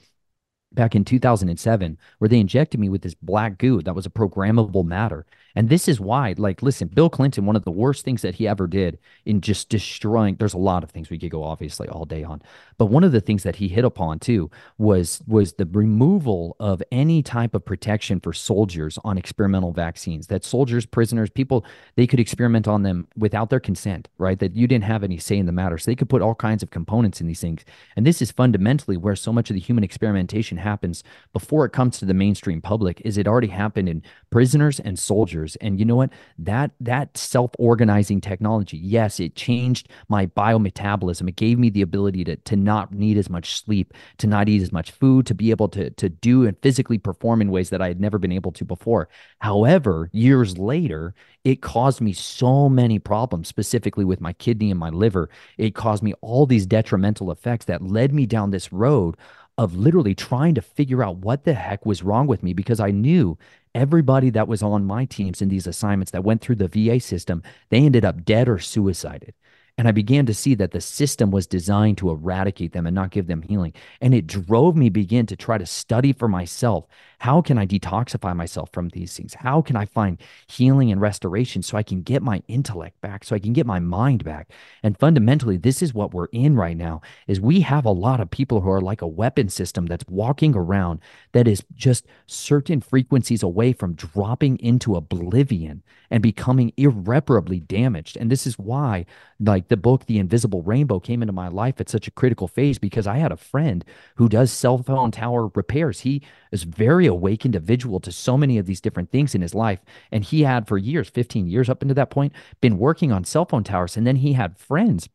[0.73, 4.85] back in 2007 where they injected me with this black goo that was a programmable
[4.85, 5.25] matter.
[5.55, 8.47] And this is why, like, listen, Bill Clinton, one of the worst things that he
[8.47, 12.05] ever did in just destroying, there's a lot of things we could go obviously all
[12.05, 12.41] day on,
[12.77, 16.81] but one of the things that he hit upon too was was the removal of
[16.91, 20.27] any type of protection for soldiers on experimental vaccines.
[20.27, 24.37] That soldiers, prisoners, people, they could experiment on them without their consent, right?
[24.37, 25.77] That you didn't have any say in the matter.
[25.77, 27.65] So they could put all kinds of components in these things.
[27.95, 31.97] And this is fundamentally where so much of the human experimentation happens before it comes
[31.99, 35.95] to the mainstream public, is it already happened in prisoners and soldiers and you know
[35.95, 36.11] what?
[36.37, 41.27] That that self-organizing technology, yes, it changed my biometabolism.
[41.27, 44.61] It gave me the ability to to not need as much sleep, to not eat
[44.61, 47.81] as much food, to be able to to do and physically perform in ways that
[47.81, 49.09] I had never been able to before.
[49.39, 54.89] However, years later, it caused me so many problems, specifically with my kidney and my
[54.89, 55.29] liver.
[55.57, 59.15] It caused me all these detrimental effects that led me down this road
[59.57, 62.91] of literally trying to figure out what the heck was wrong with me because I
[62.91, 63.37] knew
[63.73, 67.41] everybody that was on my teams in these assignments that went through the VA system,
[67.69, 69.33] they ended up dead or suicided.
[69.77, 73.11] And I began to see that the system was designed to eradicate them and not
[73.11, 73.73] give them healing.
[74.01, 76.87] And it drove me begin to try to study for myself
[77.19, 79.33] how can I detoxify myself from these things?
[79.33, 83.35] How can I find healing and restoration so I can get my intellect back, so
[83.35, 84.51] I can get my mind back?
[84.83, 88.29] And fundamentally, this is what we're in right now is we have a lot of
[88.29, 90.99] people who are like a weapon system that's walking around
[91.31, 98.15] that is just certain frequencies away from dropping into oblivion and becoming irreparably damaged.
[98.17, 99.05] And this is why
[99.39, 102.79] like the book The Invisible Rainbow came into my life at such a critical phase
[102.79, 103.83] because I had a friend
[104.15, 106.01] who does cell phone tower repairs.
[106.01, 109.79] He is very awake individual to so many of these different things in his life.
[110.11, 113.45] And he had for years, 15 years up into that point, been working on cell
[113.45, 113.97] phone towers.
[113.97, 115.09] And then he had friends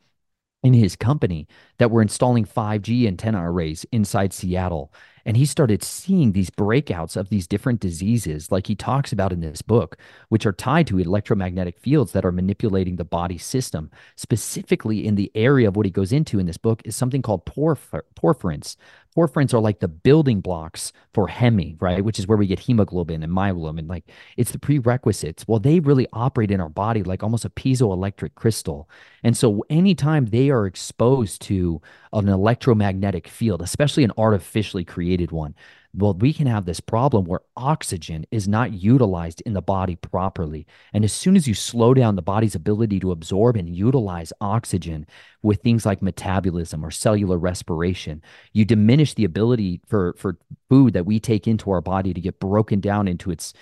[0.62, 4.92] in his company that were installing 5G antenna arrays inside Seattle.
[5.24, 9.40] And he started seeing these breakouts of these different diseases, like he talks about in
[9.40, 9.96] this book,
[10.30, 13.90] which are tied to electromagnetic fields that are manipulating the body system.
[14.16, 17.46] Specifically, in the area of what he goes into in this book is something called
[17.46, 18.76] porphyr- porphyrins,
[19.16, 22.05] Porphyrins are like the building blocks for hemi, right?
[22.05, 23.88] Which is where we get hemoglobin and myoglobin.
[23.88, 24.05] Like
[24.37, 25.46] it's the prerequisites.
[25.46, 28.88] Well, they really operate in our body like almost a piezoelectric crystal.
[29.22, 35.55] And so anytime they are exposed to an electromagnetic field, especially an artificially created one,
[35.94, 40.66] Well, we can have this problem where oxygen is not utilized in the body properly.
[40.94, 45.07] And as soon as you slow down the body's ability to absorb and utilize oxygen
[45.42, 48.22] with things like metabolism or cellular respiration,
[48.55, 50.38] you diminish the ability for, for
[50.70, 53.52] food that we take into our body to get broken down into its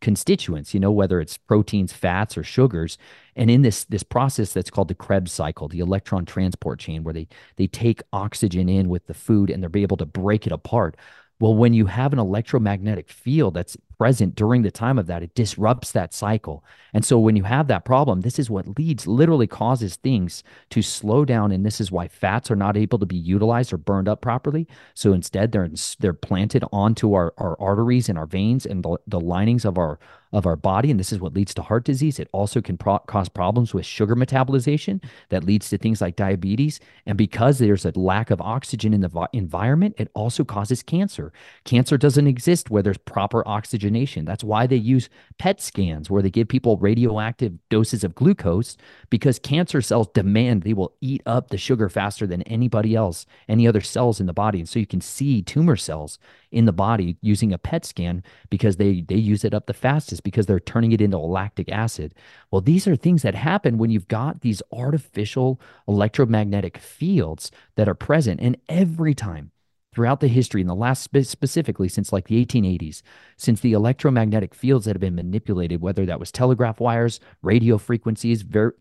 [0.00, 2.96] constituents, you know, whether it's proteins, fats, or sugars.
[3.36, 7.14] And in this this process that's called the Krebs cycle, the electron transport chain, where
[7.14, 10.96] they they take oxygen in with the food and they're able to break it apart.
[11.40, 15.34] Well, when you have an electromagnetic field that's present during the time of that, it
[15.34, 16.62] disrupts that cycle.
[16.92, 20.82] And so when you have that problem, this is what leads, literally causes things to
[20.82, 21.50] slow down.
[21.50, 24.68] And this is why fats are not able to be utilized or burned up properly.
[24.94, 29.20] So instead, they're they're planted onto our, our arteries and our veins and the, the
[29.20, 29.98] linings of our
[30.32, 30.90] of our body.
[30.90, 32.18] And this is what leads to heart disease.
[32.18, 36.80] It also can pro- cause problems with sugar metabolization that leads to things like diabetes.
[37.06, 41.32] And because there's a lack of oxygen in the vi- environment, it also causes cancer.
[41.64, 44.24] Cancer doesn't exist where there's proper oxygenation.
[44.24, 48.76] That's why they use PET scans where they give people radioactive doses of glucose
[49.08, 53.66] because cancer cells demand they will eat up the sugar faster than anybody else, any
[53.66, 54.60] other cells in the body.
[54.60, 56.18] And so you can see tumor cells
[56.52, 60.19] in the body using a PET scan because they they use it up the fastest
[60.20, 62.14] because they're turning it into lactic acid.
[62.50, 67.94] Well, these are things that happen when you've got these artificial electromagnetic fields that are
[67.94, 69.52] present and every time
[69.92, 73.02] throughout the history in the last specifically since like the 1880s
[73.36, 78.42] since the electromagnetic fields that have been manipulated whether that was telegraph wires radio frequencies
[78.42, 78.72] very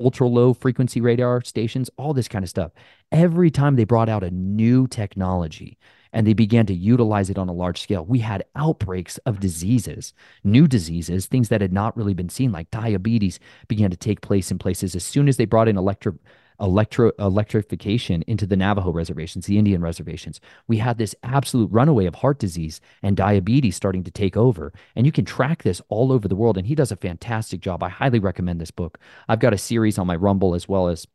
[0.00, 2.72] ultra low frequency radar stations all this kind of stuff
[3.12, 5.78] every time they brought out a new technology
[6.14, 8.04] and they began to utilize it on a large scale.
[8.06, 12.70] We had outbreaks of diseases, new diseases, things that had not really been seen, like
[12.70, 16.14] diabetes, began to take place in places as soon as they brought in electro
[16.60, 20.40] electro electrification into the Navajo reservations, the Indian reservations.
[20.68, 24.72] We had this absolute runaway of heart disease and diabetes starting to take over.
[24.94, 26.56] And you can track this all over the world.
[26.56, 27.82] And he does a fantastic job.
[27.82, 29.00] I highly recommend this book.
[29.28, 31.08] I've got a series on my Rumble as well as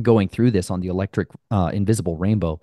[0.00, 2.60] going through this on the electric uh, invisible rainbow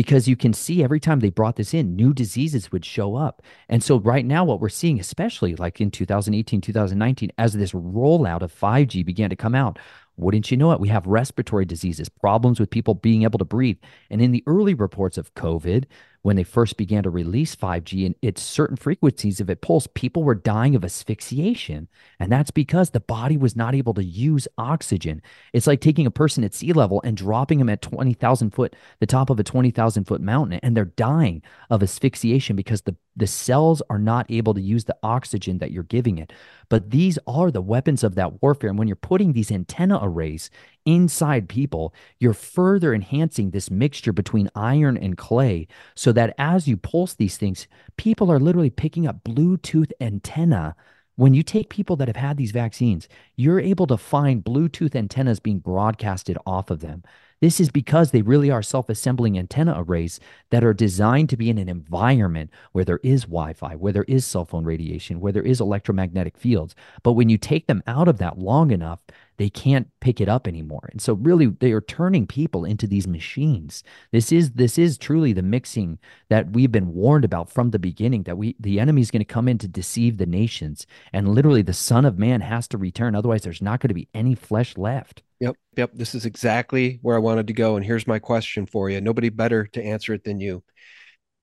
[0.00, 3.42] because you can see every time they brought this in, new diseases would show up.
[3.68, 8.40] And so, right now, what we're seeing, especially like in 2018, 2019, as this rollout
[8.40, 9.78] of 5G began to come out,
[10.16, 10.80] wouldn't you know it?
[10.80, 13.76] We have respiratory diseases, problems with people being able to breathe.
[14.08, 15.84] And in the early reports of COVID,
[16.22, 20.22] when they first began to release 5G and its certain frequencies of it pulsed, people
[20.22, 21.88] were dying of asphyxiation.
[22.18, 25.22] And that's because the body was not able to use oxygen.
[25.54, 29.06] It's like taking a person at sea level and dropping them at 20,000 foot, the
[29.06, 33.82] top of a 20,000 foot mountain, and they're dying of asphyxiation because the, the cells
[33.88, 36.32] are not able to use the oxygen that you're giving it.
[36.68, 38.70] But these are the weapons of that warfare.
[38.70, 40.50] And when you're putting these antenna arrays
[40.90, 46.76] inside people, you're further enhancing this mixture between iron and clay so that as you
[46.76, 50.74] pulse these things, people are literally picking up Bluetooth antenna.
[51.16, 55.38] When you take people that have had these vaccines, you're able to find Bluetooth antennas
[55.38, 57.02] being broadcasted off of them.
[57.40, 61.48] This is because they really are self assembling antenna arrays that are designed to be
[61.48, 65.32] in an environment where there is Wi Fi, where there is cell phone radiation, where
[65.32, 66.74] there is electromagnetic fields.
[67.02, 69.00] But when you take them out of that long enough,
[69.40, 70.90] they can't pick it up anymore.
[70.92, 73.82] And so really they are turning people into these machines.
[74.12, 75.98] This is this is truly the mixing
[76.28, 79.24] that we've been warned about from the beginning that we the enemy is going to
[79.24, 83.14] come in to deceive the nations and literally the son of man has to return
[83.14, 85.22] otherwise there's not going to be any flesh left.
[85.40, 88.90] Yep, yep, this is exactly where I wanted to go and here's my question for
[88.90, 89.00] you.
[89.00, 90.62] Nobody better to answer it than you.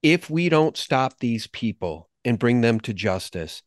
[0.04, 3.64] If we don't stop these people and bring them to justice,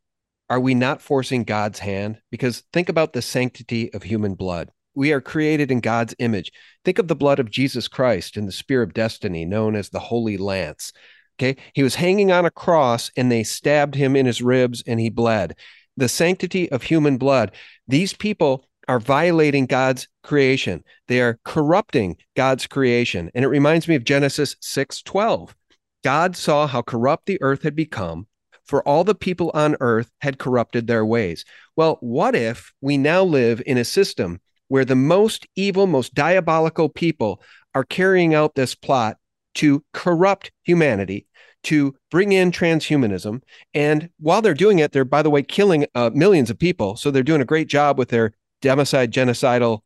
[0.51, 2.21] are we not forcing God's hand?
[2.31, 4.71] Because think about the sanctity of human blood.
[4.97, 6.51] We are created in God's image.
[6.85, 10.01] Think of the blood of Jesus Christ in the spear of destiny, known as the
[10.01, 10.93] Holy Lance.
[11.39, 11.57] Okay.
[11.73, 15.09] He was hanging on a cross and they stabbed him in his ribs and he
[15.09, 15.57] bled.
[15.97, 17.53] The sanctity of human blood.
[17.87, 20.83] These people are violating God's creation.
[21.07, 23.31] They are corrupting God's creation.
[23.35, 25.55] And it reminds me of Genesis 6 12.
[26.03, 28.27] God saw how corrupt the earth had become
[28.71, 31.45] for all the people on earth had corrupted their ways.
[31.75, 36.89] Well, what if we now live in a system where the most evil, most diabolical
[36.89, 37.43] people
[37.75, 39.17] are carrying out this plot
[39.57, 41.27] to corrupt humanity,
[41.65, 43.43] to bring in transhumanism.
[43.75, 46.95] And while they're doing it, they're, by the way, killing uh, millions of people.
[46.95, 49.81] So they're doing a great job with their democide, genocidal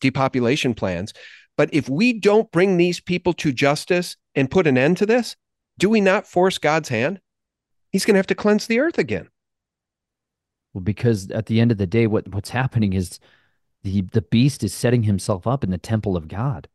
[0.00, 1.12] depopulation plans.
[1.56, 5.34] But if we don't bring these people to justice and put an end to this,
[5.76, 7.18] do we not force God's hand?
[7.90, 9.28] He's going to have to cleanse the earth again.
[10.74, 13.18] Well, because at the end of the day, what what's happening is
[13.82, 16.68] the the beast is setting himself up in the temple of God.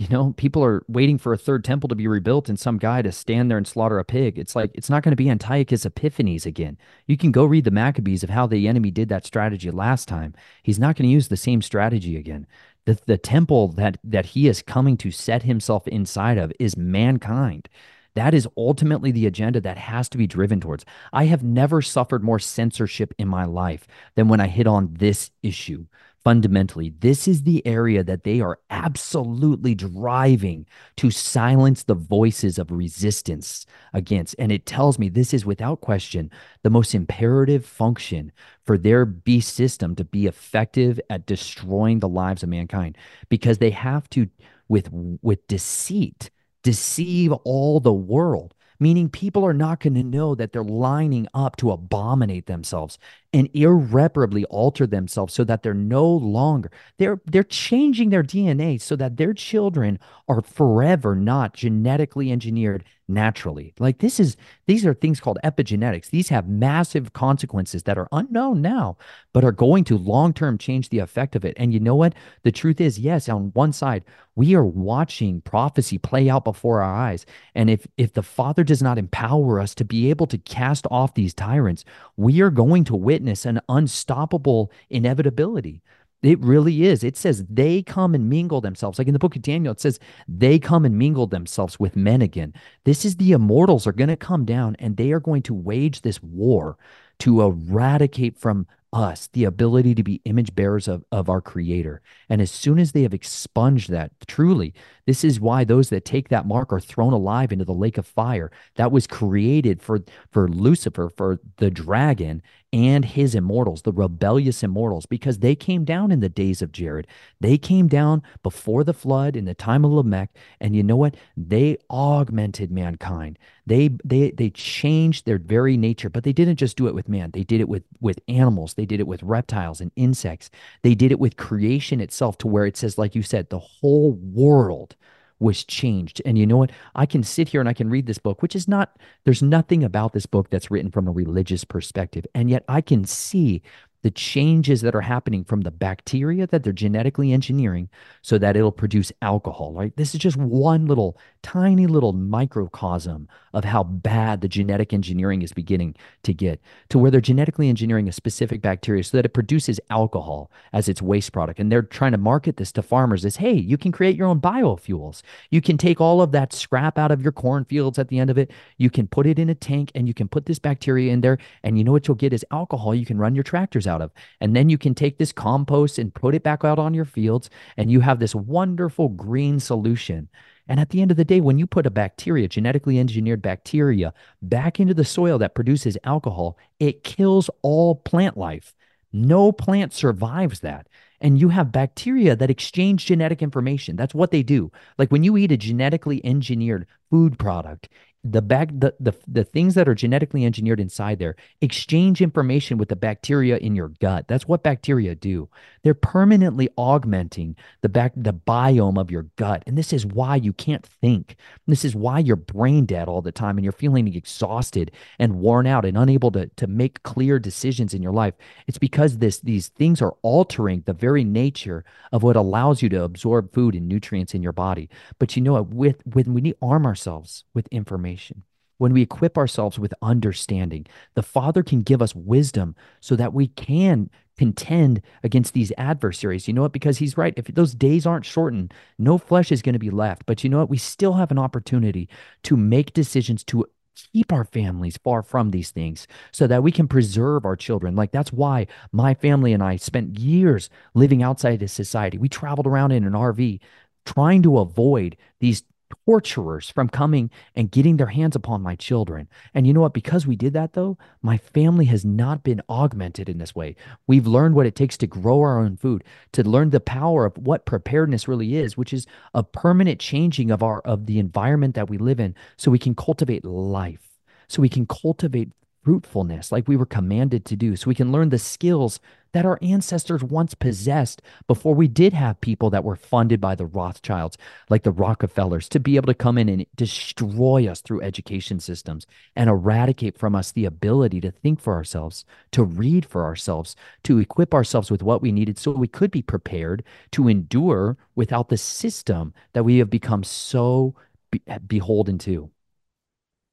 [0.00, 3.02] You know, people are waiting for a third temple to be rebuilt and some guy
[3.02, 4.38] to stand there and slaughter a pig.
[4.38, 6.78] It's like, it's not going to be Antiochus Epiphanes again.
[7.06, 10.34] You can go read the Maccabees of how the enemy did that strategy last time.
[10.62, 12.46] He's not going to use the same strategy again.
[12.86, 17.68] The, the temple that, that he is coming to set himself inside of is mankind.
[18.14, 20.84] That is ultimately the agenda that has to be driven towards.
[21.12, 25.30] I have never suffered more censorship in my life than when I hit on this
[25.42, 25.86] issue
[26.22, 30.66] fundamentally, this is the area that they are absolutely driving
[30.96, 34.34] to silence the voices of resistance against.
[34.38, 36.30] And it tells me this is without question
[36.62, 38.32] the most imperative function
[38.64, 43.70] for their beast system to be effective at destroying the lives of mankind because they
[43.70, 44.28] have to
[44.68, 44.88] with
[45.22, 46.30] with deceit
[46.62, 51.56] deceive all the world meaning people are not going to know that they're lining up
[51.56, 52.98] to abominate themselves
[53.32, 58.96] and irreparably alter themselves so that they're no longer they're they're changing their DNA so
[58.96, 63.74] that their children are forever not genetically engineered naturally.
[63.78, 66.10] Like this is these are things called epigenetics.
[66.10, 68.96] These have massive consequences that are unknown now,
[69.32, 71.54] but are going to long-term change the effect of it.
[71.56, 72.14] And you know what?
[72.42, 74.04] The truth is, yes, on one side,
[74.36, 77.26] we are watching prophecy play out before our eyes.
[77.54, 81.14] And if if the Father does not empower us to be able to cast off
[81.14, 81.84] these tyrants,
[82.16, 85.82] we are going to witness an unstoppable inevitability.
[86.22, 87.02] It really is.
[87.02, 88.98] It says they come and mingle themselves.
[88.98, 89.98] Like in the book of Daniel, it says
[90.28, 92.52] they come and mingle themselves with men again.
[92.84, 96.02] This is the immortals are going to come down and they are going to wage
[96.02, 96.76] this war
[97.20, 102.02] to eradicate from us the ability to be image bearers of, of our creator.
[102.28, 104.74] And as soon as they have expunged that, truly,
[105.06, 108.06] this is why those that take that mark are thrown alive into the lake of
[108.06, 110.00] fire that was created for,
[110.30, 112.42] for Lucifer, for the dragon,
[112.72, 117.06] and his immortals, the rebellious immortals, because they came down in the days of Jared.
[117.40, 120.30] They came down before the flood in the time of Lamech.
[120.60, 121.16] And you know what?
[121.36, 123.38] They augmented mankind.
[123.66, 127.32] They they they changed their very nature, but they didn't just do it with man.
[127.32, 128.74] They did it with with animals.
[128.74, 130.50] They did it with reptiles and insects.
[130.82, 134.12] They did it with creation itself to where it says, like you said, the whole
[134.12, 134.96] world
[135.40, 136.22] was changed.
[136.24, 136.70] And you know what?
[136.94, 139.82] I can sit here and I can read this book, which is not, there's nothing
[139.82, 142.26] about this book that's written from a religious perspective.
[142.34, 143.62] And yet I can see
[144.02, 147.88] the changes that are happening from the bacteria that they're genetically engineering
[148.22, 149.94] so that it'll produce alcohol, right?
[149.96, 155.52] This is just one little tiny little microcosm of how bad the genetic engineering is
[155.52, 159.80] beginning to get to where they're genetically engineering a specific bacteria so that it produces
[159.90, 161.58] alcohol as its waste product.
[161.58, 164.40] And they're trying to market this to farmers as, hey, you can create your own
[164.40, 165.22] biofuels.
[165.50, 168.38] You can take all of that scrap out of your cornfields at the end of
[168.38, 168.50] it.
[168.76, 171.38] You can put it in a tank and you can put this bacteria in there.
[171.62, 174.12] And you know what you'll get is alcohol you can run your tractors out of.
[174.40, 177.50] And then you can take this compost and put it back out on your fields.
[177.76, 180.28] And you have this wonderful green solution
[180.70, 184.14] and at the end of the day, when you put a bacteria, genetically engineered bacteria,
[184.40, 188.72] back into the soil that produces alcohol, it kills all plant life.
[189.12, 190.86] No plant survives that.
[191.20, 193.96] And you have bacteria that exchange genetic information.
[193.96, 194.70] That's what they do.
[194.96, 197.88] Like when you eat a genetically engineered food product,
[198.22, 202.90] the back the, the the things that are genetically engineered inside there exchange information with
[202.90, 204.28] the bacteria in your gut.
[204.28, 205.48] That's what bacteria do.
[205.82, 209.62] They're permanently augmenting the back the biome of your gut.
[209.66, 211.36] And this is why you can't think.
[211.66, 215.66] This is why you're brain dead all the time and you're feeling exhausted and worn
[215.66, 218.34] out and unable to to make clear decisions in your life.
[218.66, 223.02] It's because this these things are altering the very nature of what allows you to
[223.02, 224.90] absorb food and nutrients in your body.
[225.18, 225.68] But you know what?
[225.68, 228.44] With when we arm ourselves with information information,
[228.78, 233.48] when we equip ourselves with understanding, the Father can give us wisdom so that we
[233.48, 234.08] can
[234.38, 236.48] contend against these adversaries.
[236.48, 236.72] You know what?
[236.72, 237.34] Because he's right.
[237.36, 240.24] If those days aren't shortened, no flesh is going to be left.
[240.24, 240.70] But you know what?
[240.70, 242.08] We still have an opportunity
[242.44, 243.66] to make decisions to
[244.14, 247.94] keep our families far from these things so that we can preserve our children.
[247.94, 252.16] Like that's why my family and I spent years living outside of society.
[252.16, 253.60] We traveled around in an RV
[254.06, 255.64] trying to avoid these
[256.04, 259.28] torturers from coming and getting their hands upon my children.
[259.54, 259.94] And you know what?
[259.94, 263.76] Because we did that, though, my family has not been augmented in this way.
[264.06, 267.36] We've learned what it takes to grow our own food, to learn the power of
[267.38, 271.90] what preparedness really is, which is a permanent changing of our of the environment that
[271.90, 274.18] we live in so we can cultivate life,
[274.48, 275.50] so we can cultivate
[275.82, 279.00] fruitfulness like we were commanded to do so we can learn the skills
[279.32, 283.66] that our ancestors once possessed before we did have people that were funded by the
[283.66, 284.36] Rothschilds,
[284.68, 289.06] like the Rockefellers, to be able to come in and destroy us through education systems
[289.36, 294.18] and eradicate from us the ability to think for ourselves, to read for ourselves, to
[294.18, 298.56] equip ourselves with what we needed so we could be prepared to endure without the
[298.56, 300.94] system that we have become so
[301.30, 302.50] be- beholden to.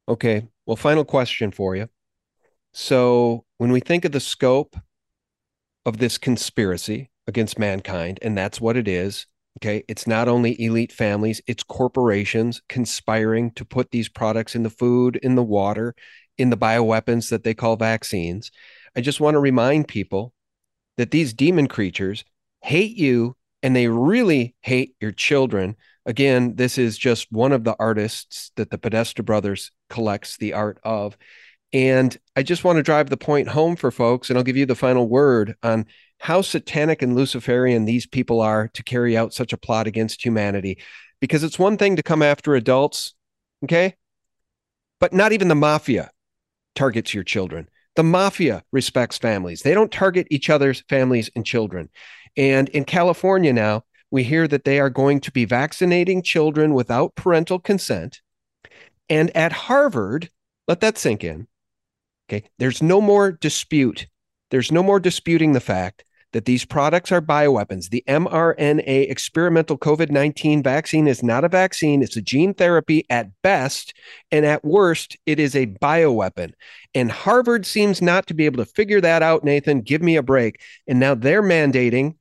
[0.08, 0.48] Okay.
[0.66, 1.88] Well, final question for you.
[2.72, 4.76] So, when we think of the scope
[5.84, 9.26] of this conspiracy against mankind, and that's what it is.
[9.58, 9.84] Okay.
[9.88, 15.16] It's not only elite families, it's corporations conspiring to put these products in the food,
[15.16, 15.94] in the water,
[16.36, 18.52] in the bioweapons that they call vaccines.
[18.96, 20.32] I just want to remind people
[20.96, 22.24] that these demon creatures
[22.62, 25.74] hate you and they really hate your children.
[26.06, 30.78] Again, this is just one of the artists that the Podesta brothers collects the art
[30.84, 31.18] of.
[31.72, 34.66] And I just want to drive the point home for folks, and I'll give you
[34.66, 35.86] the final word on
[36.18, 40.78] how satanic and Luciferian these people are to carry out such a plot against humanity.
[41.20, 43.14] Because it's one thing to come after adults,
[43.64, 43.96] okay?
[45.00, 46.10] But not even the mafia
[46.74, 47.68] targets your children.
[47.96, 51.90] The mafia respects families, they don't target each other's families and children.
[52.36, 57.16] And in California now, we hear that they are going to be vaccinating children without
[57.16, 58.20] parental consent.
[59.08, 60.30] And at Harvard,
[60.68, 61.48] let that sink in.
[62.28, 62.44] Okay.
[62.58, 64.06] There's no more dispute.
[64.50, 67.88] There's no more disputing the fact that these products are bioweapons.
[67.88, 73.30] The mRNA experimental COVID 19 vaccine is not a vaccine, it's a gene therapy at
[73.42, 73.94] best.
[74.30, 76.52] And at worst, it is a bioweapon.
[76.94, 79.80] And Harvard seems not to be able to figure that out, Nathan.
[79.80, 80.60] Give me a break.
[80.86, 82.16] And now they're mandating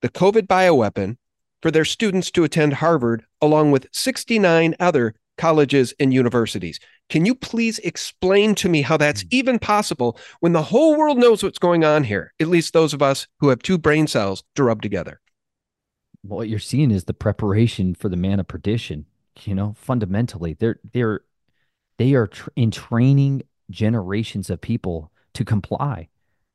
[0.00, 1.16] the COVID bioweapon
[1.60, 6.78] for their students to attend Harvard, along with 69 other colleges and universities.
[7.08, 9.28] Can you please explain to me how that's hmm.
[9.32, 12.32] even possible when the whole world knows what's going on here?
[12.38, 15.20] At least those of us who have two brain cells to rub together.
[16.22, 19.06] What you're seeing is the preparation for the man of perdition.
[19.42, 21.22] You know, fundamentally, they're they're
[21.98, 26.08] they are tra- in training generations of people to comply.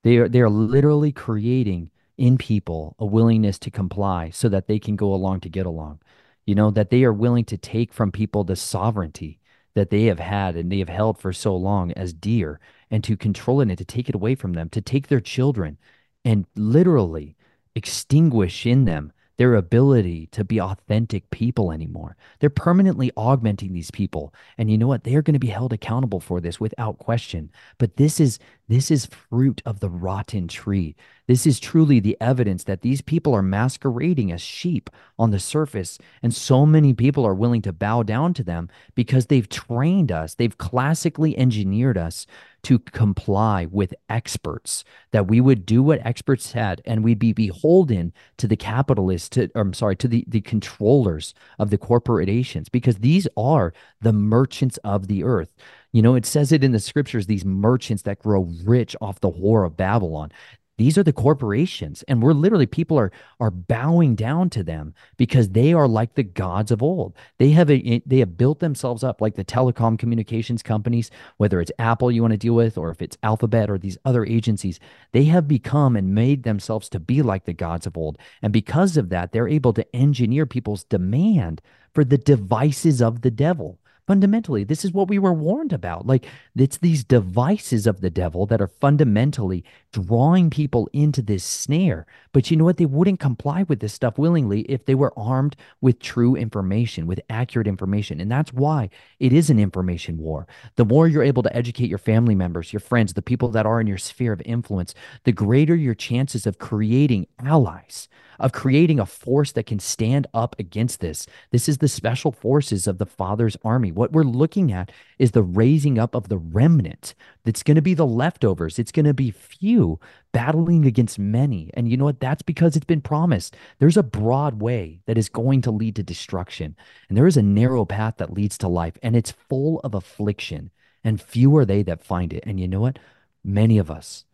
[0.05, 4.79] They are they are literally creating in people a willingness to comply so that they
[4.79, 5.99] can go along to get along.
[6.47, 9.39] You know, that they are willing to take from people the sovereignty
[9.75, 13.15] that they have had and they have held for so long as dear and to
[13.15, 15.77] control it and to take it away from them, to take their children
[16.25, 17.35] and literally
[17.75, 22.17] extinguish in them their ability to be authentic people anymore.
[22.39, 24.33] They're permanently augmenting these people.
[24.57, 25.03] And you know what?
[25.03, 27.51] They are going to be held accountable for this without question.
[27.77, 30.95] But this is this is fruit of the rotten tree.
[31.27, 35.97] This is truly the evidence that these people are masquerading as sheep on the surface.
[36.21, 40.35] And so many people are willing to bow down to them because they've trained us,
[40.35, 42.27] they've classically engineered us
[42.67, 48.11] to comply with experts, that we would do what experts had and we'd be beholden
[48.35, 53.25] to the capitalists, to, I'm sorry, to the, the controllers of the corporations, because these
[53.37, 55.47] are the merchants of the earth.
[55.93, 59.31] You know, it says it in the scriptures, these merchants that grow rich off the
[59.31, 60.33] whore of Babylon.
[60.77, 65.49] These are the corporations, and we're literally people are are bowing down to them because
[65.49, 67.15] they are like the gods of old.
[67.39, 71.71] They have a, they have built themselves up like the telecom communications companies, whether it's
[71.79, 74.79] Apple you want to deal with, or if it's Alphabet or these other agencies.
[75.13, 78.97] They have become and made themselves to be like the gods of old, and because
[78.97, 81.61] of that, they're able to engineer people's demand
[81.91, 86.07] for the devices of the devil fundamentally this is what we were warned about.
[86.07, 92.07] Like it's these devices of the devil that are fundamentally drawing people into this snare.
[92.31, 92.77] But you know what?
[92.77, 97.19] They wouldn't comply with this stuff willingly if they were armed with true information with
[97.29, 98.19] accurate information.
[98.19, 98.89] And that's why
[99.19, 100.47] it is an information war.
[100.77, 103.81] The more you're able to educate your family members your friends the people that are
[103.81, 104.93] in your sphere of influence
[105.25, 108.07] the greater your chances of creating allies
[108.39, 111.25] of creating a force that can stand up against this.
[111.51, 113.91] This is the special forces of the Father's army.
[113.97, 117.15] What we're looking at is the raising up of the remnant.
[117.43, 118.77] That's going to be the leftovers.
[118.77, 119.99] It's going to be few
[120.31, 121.71] battling against many.
[121.73, 122.19] And you know what?
[122.19, 123.57] That's because it's been promised.
[123.79, 126.75] There's a broad way that is going to lead to destruction,
[127.09, 130.69] and there is a narrow path that leads to life, and it's full of affliction.
[131.03, 132.43] And few are they that find it.
[132.45, 132.99] And you know what?
[133.43, 134.25] Many of us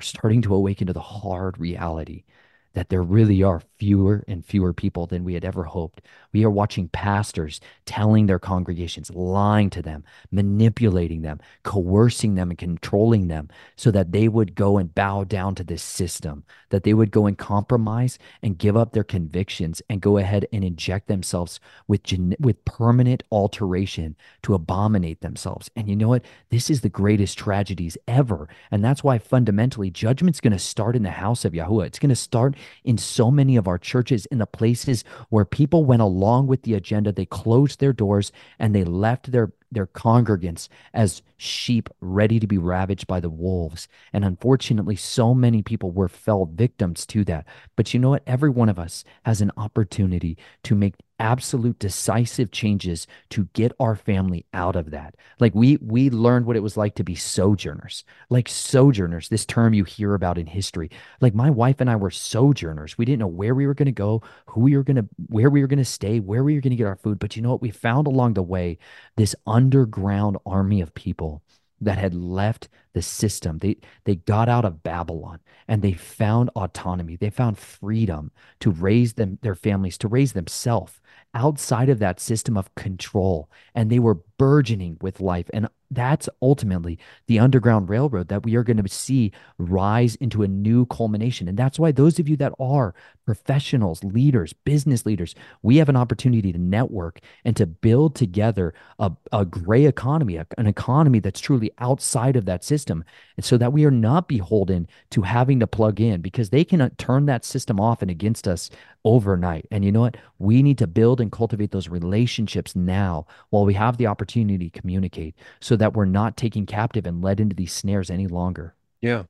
[0.00, 2.24] are starting to awaken to the hard reality
[2.72, 6.02] that there really are fewer and fewer people than we had ever hoped.
[6.34, 12.58] We are watching pastors telling their congregations, lying to them, manipulating them, coercing them, and
[12.58, 16.92] controlling them so that they would go and bow down to this system, that they
[16.92, 21.58] would go and compromise and give up their convictions and go ahead and inject themselves
[21.88, 25.70] with, gen- with permanent alteration to abominate themselves.
[25.74, 26.24] And you know what?
[26.50, 28.46] This is the greatest tragedies ever.
[28.70, 31.86] And that's why fundamentally judgment's going to start in the house of Yahuwah.
[31.86, 35.84] It's going to start in so many of our churches, in the places where people
[35.84, 37.12] went along with the agenda.
[37.12, 42.58] They closed their doors and they left their their congregants as sheep ready to be
[42.58, 43.86] ravaged by the wolves.
[44.12, 47.46] And unfortunately, so many people were fell victims to that.
[47.76, 48.24] But you know what?
[48.26, 53.94] Every one of us has an opportunity to make absolute decisive changes to get our
[53.94, 55.14] family out of that.
[55.38, 58.02] Like we we learned what it was like to be sojourners.
[58.30, 60.90] Like sojourners this term you hear about in history.
[61.20, 62.98] Like my wife and i were sojourners.
[62.98, 65.50] We didn't know where we were going to go who we were going to where
[65.50, 67.18] we were going to stay where we were going to get our food.
[67.18, 67.62] But you know what?
[67.62, 68.78] We found along the way
[69.16, 71.42] this underground army of people
[71.80, 73.58] that had left the system.
[73.58, 77.16] They they got out of Babylon and they found autonomy.
[77.16, 80.99] They found freedom to raise them their families, to raise themselves
[81.34, 83.50] outside of that system of control.
[83.74, 85.50] And they were burgeoning with life.
[85.52, 90.48] And that's ultimately the Underground Railroad that we are going to see rise into a
[90.48, 91.46] new culmination.
[91.46, 92.94] And that's why those of you that are
[93.26, 99.12] professionals, leaders, business leaders, we have an opportunity to network and to build together a,
[99.30, 103.04] a gray economy, a, an economy that's truly outside of that system.
[103.36, 106.80] And so that we are not beholden to having to plug in because they can
[106.80, 108.70] uh, turn that system off and against us
[109.04, 109.66] overnight.
[109.70, 110.16] And you know what?
[110.38, 114.70] We need to build and cultivate those relationships now while we have the opportunity to
[114.70, 118.74] communicate so that we're not taken captive and led into these snares any longer.
[119.00, 119.24] Yeah.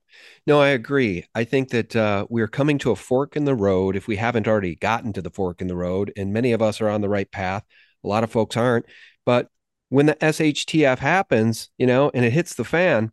[0.46, 1.26] No, I agree.
[1.34, 4.48] I think that uh, we're coming to a fork in the road if we haven't
[4.48, 6.12] already gotten to the fork in the road.
[6.16, 7.64] And many of us are on the right path.
[8.02, 8.86] A lot of folks aren't.
[9.24, 9.48] But
[9.90, 13.12] when the SHTF happens, you know, and it hits the fan,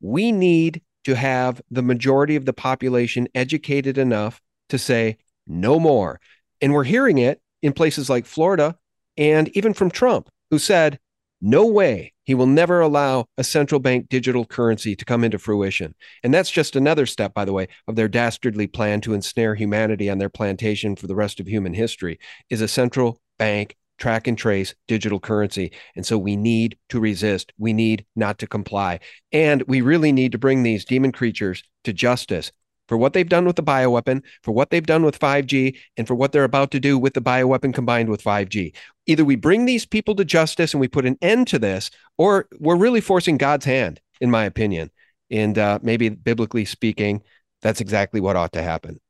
[0.00, 4.40] we need to have the majority of the population educated enough
[4.70, 6.20] to say, no more.
[6.60, 8.76] And we're hearing it in places like Florida
[9.16, 10.98] and even from Trump, who said,
[11.40, 12.12] no way.
[12.24, 15.94] He will never allow a central bank digital currency to come into fruition.
[16.22, 20.10] And that's just another step, by the way, of their dastardly plan to ensnare humanity
[20.10, 22.18] on their plantation for the rest of human history
[22.50, 25.72] is a central bank track and trace digital currency.
[25.94, 27.52] And so we need to resist.
[27.58, 29.00] We need not to comply.
[29.32, 32.52] And we really need to bring these demon creatures to justice
[32.88, 36.14] for what they've done with the bioweapon, for what they've done with 5G, and for
[36.14, 38.74] what they're about to do with the bioweapon combined with 5G.
[39.06, 42.48] Either we bring these people to justice and we put an end to this, or
[42.58, 44.90] we're really forcing God's hand, in my opinion.
[45.30, 47.22] And uh, maybe biblically speaking,
[47.62, 49.00] that's exactly what ought to happen.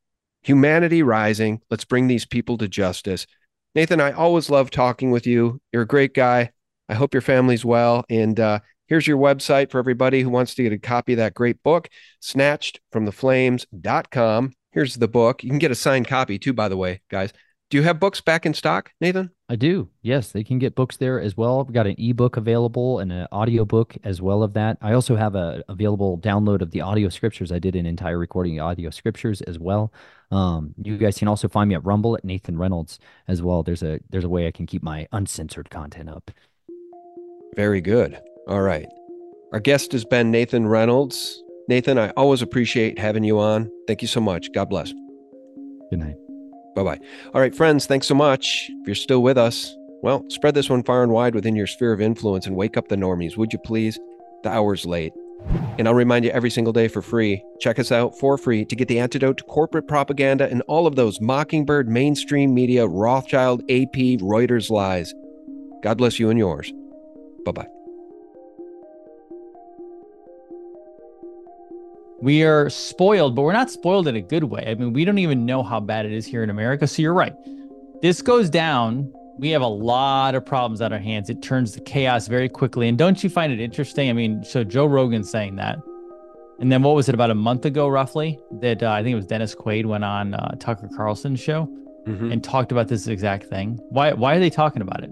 [0.43, 1.61] Humanity rising.
[1.69, 3.27] Let's bring these people to justice.
[3.75, 5.61] Nathan, I always love talking with you.
[5.71, 6.51] You're a great guy.
[6.89, 8.05] I hope your family's well.
[8.09, 11.33] And uh, Here's your website for everybody who wants to get a copy of that
[11.33, 11.87] great book,
[12.21, 14.53] snatchedfromtheflames.com.
[14.71, 15.43] Here's the book.
[15.43, 17.33] You can get a signed copy too, by the way, guys.
[17.69, 19.29] Do you have books back in stock, Nathan?
[19.49, 19.89] I do.
[20.01, 21.59] Yes, they can get books there as well.
[21.59, 24.77] I've got an ebook available and an audio book as well of that.
[24.81, 27.51] I also have a available download of the audio scriptures.
[27.51, 29.91] I did an entire recording of audio scriptures as well.
[30.31, 33.63] Um, you guys can also find me at Rumble at Nathan Reynolds as well.
[33.63, 36.31] There's a there's a way I can keep my uncensored content up.
[37.53, 38.17] Very good.
[38.47, 38.87] All right.
[39.51, 41.43] Our guest has been Nathan Reynolds.
[41.67, 43.69] Nathan, I always appreciate having you on.
[43.87, 44.51] Thank you so much.
[44.53, 44.93] God bless.
[45.89, 46.15] Good night.
[46.75, 46.99] Bye bye.
[47.33, 48.67] All right, friends, thanks so much.
[48.69, 51.91] If you're still with us, well, spread this one far and wide within your sphere
[51.91, 53.99] of influence and wake up the normies, would you please?
[54.43, 55.11] The hour's late.
[55.77, 57.43] And I'll remind you every single day for free.
[57.59, 60.95] Check us out for free to get the antidote to corporate propaganda and all of
[60.95, 65.13] those mockingbird, mainstream media, Rothschild, AP, Reuters lies.
[65.83, 66.71] God bless you and yours.
[67.45, 67.76] Bye bye.
[72.21, 74.65] We are spoiled, but we're not spoiled in a good way.
[74.67, 76.87] I mean, we don't even know how bad it is here in America.
[76.87, 77.33] So you're right.
[78.01, 79.13] This goes down.
[79.37, 81.29] We have a lot of problems on our hands.
[81.29, 82.87] It turns to chaos very quickly.
[82.87, 84.09] And don't you find it interesting?
[84.09, 85.77] I mean, so Joe Rogan's saying that.
[86.59, 89.15] And then what was it about a month ago, roughly, that uh, I think it
[89.15, 91.69] was Dennis Quaid went on uh, Tucker Carlson's show
[92.07, 92.31] mm-hmm.
[92.31, 93.79] and talked about this exact thing.
[93.89, 94.13] Why?
[94.13, 95.11] Why are they talking about it?